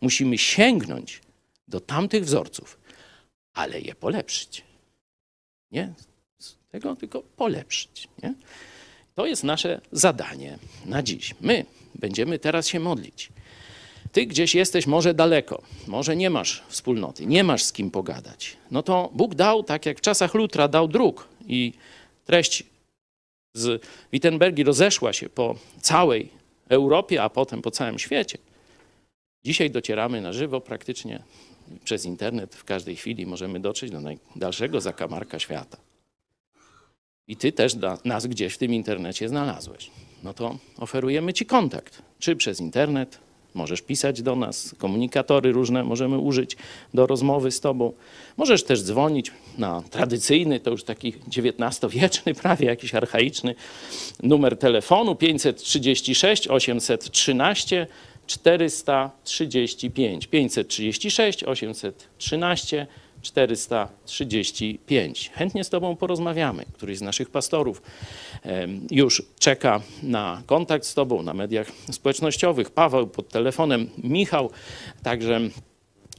[0.01, 1.21] musimy sięgnąć
[1.71, 2.79] do tamtych wzorców,
[3.53, 4.65] ale je polepszyć.
[5.73, 5.95] Nie
[6.71, 8.09] tego, tylko polepszyć.
[8.23, 8.35] Nie?
[9.15, 11.35] To jest nasze zadanie na dziś.
[11.41, 11.65] My
[11.95, 13.29] będziemy teraz się modlić.
[14.13, 18.57] Ty gdzieś jesteś może daleko, może nie masz wspólnoty, nie masz z kim pogadać.
[18.71, 21.73] No to Bóg dał, tak jak w czasach Lutra, dał druk i
[22.25, 22.65] treść
[23.55, 26.29] z Wittenbergi rozeszła się po całej
[26.69, 28.39] Europie, a potem po całym świecie.
[29.45, 31.23] Dzisiaj docieramy na żywo praktycznie
[31.85, 35.79] przez internet w każdej chwili możemy dotrzeć do najdalszego zakamarka świata.
[37.29, 39.91] I ty też nas gdzieś w tym internecie znalazłeś.
[40.23, 43.19] No to oferujemy ci kontakt, czy przez internet,
[43.55, 46.57] Możesz pisać do nas, komunikatory różne możemy użyć
[46.95, 47.93] do rozmowy z Tobą.
[48.37, 53.55] Możesz też dzwonić na tradycyjny, to już taki XIX-wieczny, prawie jakiś archaiczny
[54.23, 57.87] numer telefonu 536 813
[58.31, 60.27] 435.
[60.27, 62.87] 536 813
[63.23, 65.31] 435.
[65.35, 66.65] Chętnie z Tobą porozmawiamy.
[66.73, 67.83] Któryś z naszych pastorów
[68.91, 72.71] już czeka na kontakt z Tobą na mediach społecznościowych.
[72.71, 74.51] Paweł pod telefonem, Michał.
[75.03, 75.41] Także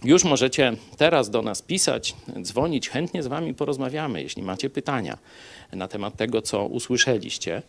[0.04, 2.90] już możecie teraz do nas pisać, dzwonić.
[2.90, 5.18] Chętnie z Wami porozmawiamy, jeśli macie pytania
[5.74, 7.62] na temat tego, co usłyszeliście.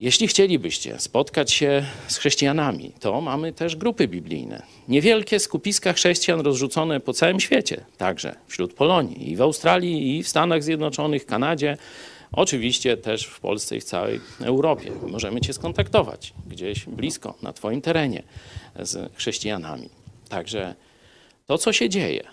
[0.00, 4.62] Jeśli chcielibyście spotkać się z chrześcijanami, to mamy też grupy biblijne.
[4.88, 10.28] Niewielkie skupiska chrześcijan rozrzucone po całym świecie, także wśród Polonii, i w Australii, i w
[10.28, 11.76] Stanach Zjednoczonych, Kanadzie,
[12.32, 14.90] oczywiście też w Polsce i w całej Europie.
[15.08, 18.22] Możemy Cię skontaktować gdzieś blisko, na Twoim terenie
[18.78, 19.88] z chrześcijanami.
[20.28, 20.74] Także
[21.46, 22.24] to, co się dzieje,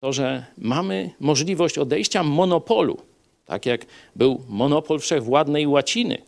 [0.00, 2.98] to, że mamy możliwość odejścia monopolu,
[3.44, 3.86] tak jak
[4.16, 6.22] był monopol wszechwładnej łaciny,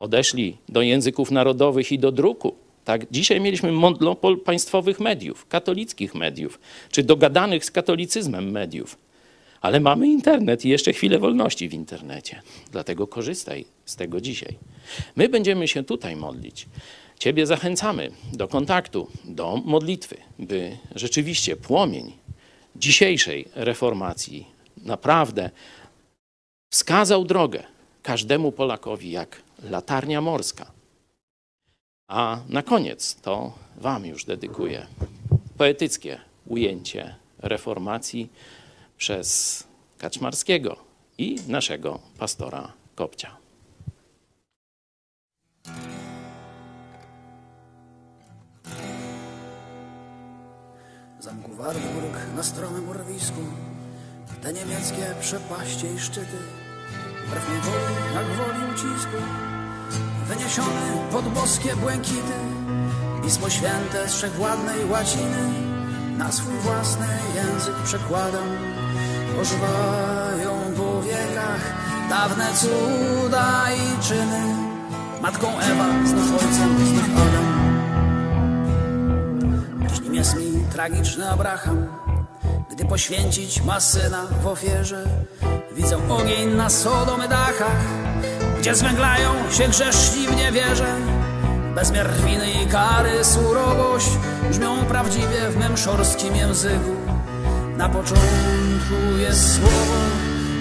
[0.00, 2.54] odeszli do języków narodowych i do druku.
[2.84, 8.98] Tak, dzisiaj mieliśmy monopol państwowych mediów, katolickich mediów, czy dogadanych z katolicyzmem mediów.
[9.60, 12.42] Ale mamy internet i jeszcze chwilę wolności w internecie.
[12.72, 14.58] Dlatego korzystaj z tego dzisiaj.
[15.16, 16.66] My będziemy się tutaj modlić.
[17.18, 22.12] Ciebie zachęcamy do kontaktu, do modlitwy, by rzeczywiście płomień
[22.76, 24.46] dzisiejszej reformacji
[24.76, 25.50] naprawdę
[26.70, 27.62] wskazał drogę
[28.02, 30.66] każdemu Polakowi jak latarnia morska.
[32.08, 34.86] A na koniec to Wam już dedykuję
[35.58, 38.32] poetyckie ujęcie reformacji
[38.96, 39.64] przez
[39.98, 40.76] Kaczmarskiego
[41.18, 43.36] i naszego pastora Kopcia.
[51.20, 53.40] Zamku Wartburg na stromym urwisku
[54.42, 56.38] Te niemieckie przepaście i szczyty
[57.26, 59.49] Wbrew mej woli, jak woli ucisku
[60.28, 62.34] Wyniesiony pod boskie błękity
[63.24, 65.52] Pismo święte z wszechwładnej łaciny.
[66.18, 68.48] Na swój własny język przekładam.
[69.40, 74.56] Ożywają po wiekach Dawne cuda i czyny.
[75.22, 77.48] Matką Ewa, znów ojcem, znów Adam.
[79.88, 81.86] Dziś nim jest mi tragiczny Abraham,
[82.70, 85.04] gdy poświęcić ma syna w ofierze.
[85.76, 87.84] Widzę ogień na Sodomy dachach,
[88.60, 90.94] gdzie zwęglają się grzeszni w niewierze.
[91.74, 94.08] Bezmiar winy i kary, surowość
[94.50, 95.72] brzmią prawdziwie w mym
[96.36, 96.96] języku.
[97.76, 99.94] Na początku jest słowo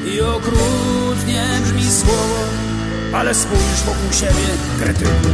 [0.06, 2.39] i okrutnie brzmi słowo,
[3.14, 4.47] ale spójrz wokół siebie,
[4.82, 5.30] krytyku.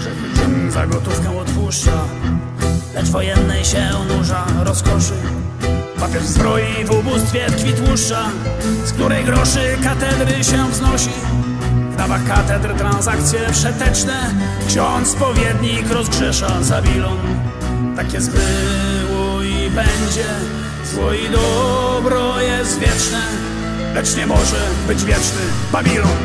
[0.00, 2.04] Że Żydom za gotówkę odpuszcza,
[2.94, 5.14] lecz wojennej się nurza rozkoszy.
[6.00, 8.28] Papier zbroi w ubóstwie tkwi tłuszcza,
[8.84, 11.10] z której groszy katedry się wznosi.
[12.00, 14.34] Dawach katedr transakcje przeteczne,
[14.68, 16.48] ksiądz spowiednik rozgrzesza.
[17.96, 20.24] Tak jest było i będzie,
[20.84, 23.20] zło i dobro jest wieczne,
[23.94, 25.42] lecz nie może być wieczny
[25.72, 26.18] Babilon.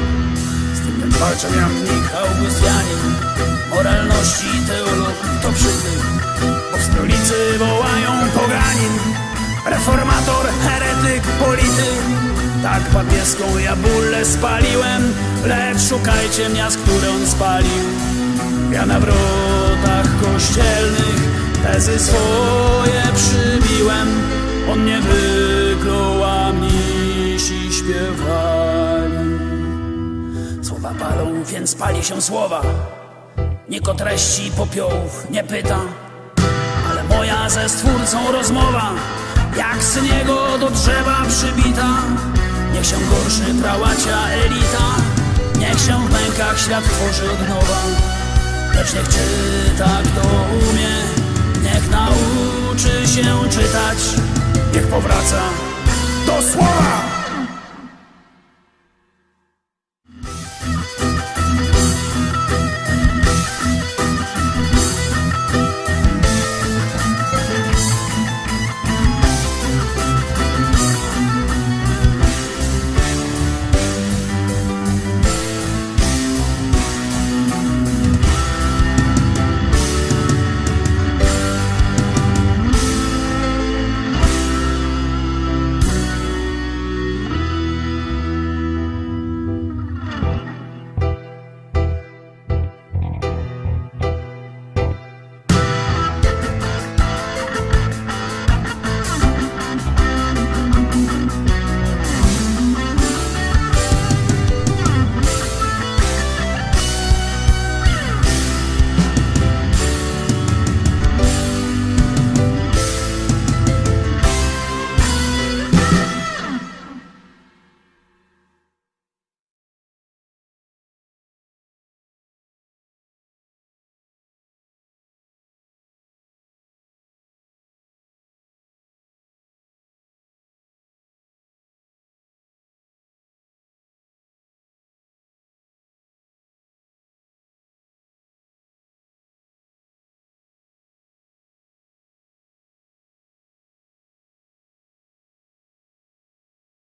[0.73, 3.15] Z tym walczę Jannik Augustianin,
[3.69, 6.01] moralności teolog to przytyk,
[6.71, 8.93] bo w stolicy wołają poganin,
[9.65, 12.34] reformator, heretyk, polityk.
[12.65, 15.13] Tak papieską ja bullę spaliłem,
[15.45, 17.83] lecz szukajcie miast, które on spalił.
[18.71, 21.19] Ja na wrotach kościelnych
[21.63, 24.07] tezy swoje przybiłem,
[24.71, 29.39] on nie wyklął, a mnisi śpiewali.
[30.61, 32.61] Słowa palą, więc pali się słowa.
[33.69, 35.79] Nikt o treści popiołów nie pyta,
[36.91, 38.91] ale moja ze stwórcą rozmowa,
[39.57, 41.87] jak syn jego do drzewa przybita.
[42.75, 44.95] Niech się gorszy prałacia elita,
[45.59, 47.81] niech się w mękach świat tworzy od nowa.
[48.75, 50.27] Lecz niech czyta kto
[50.69, 50.95] umie,
[51.63, 53.97] niech nauczy się czytać,
[54.73, 55.41] niech powraca
[56.25, 57.04] do słowa.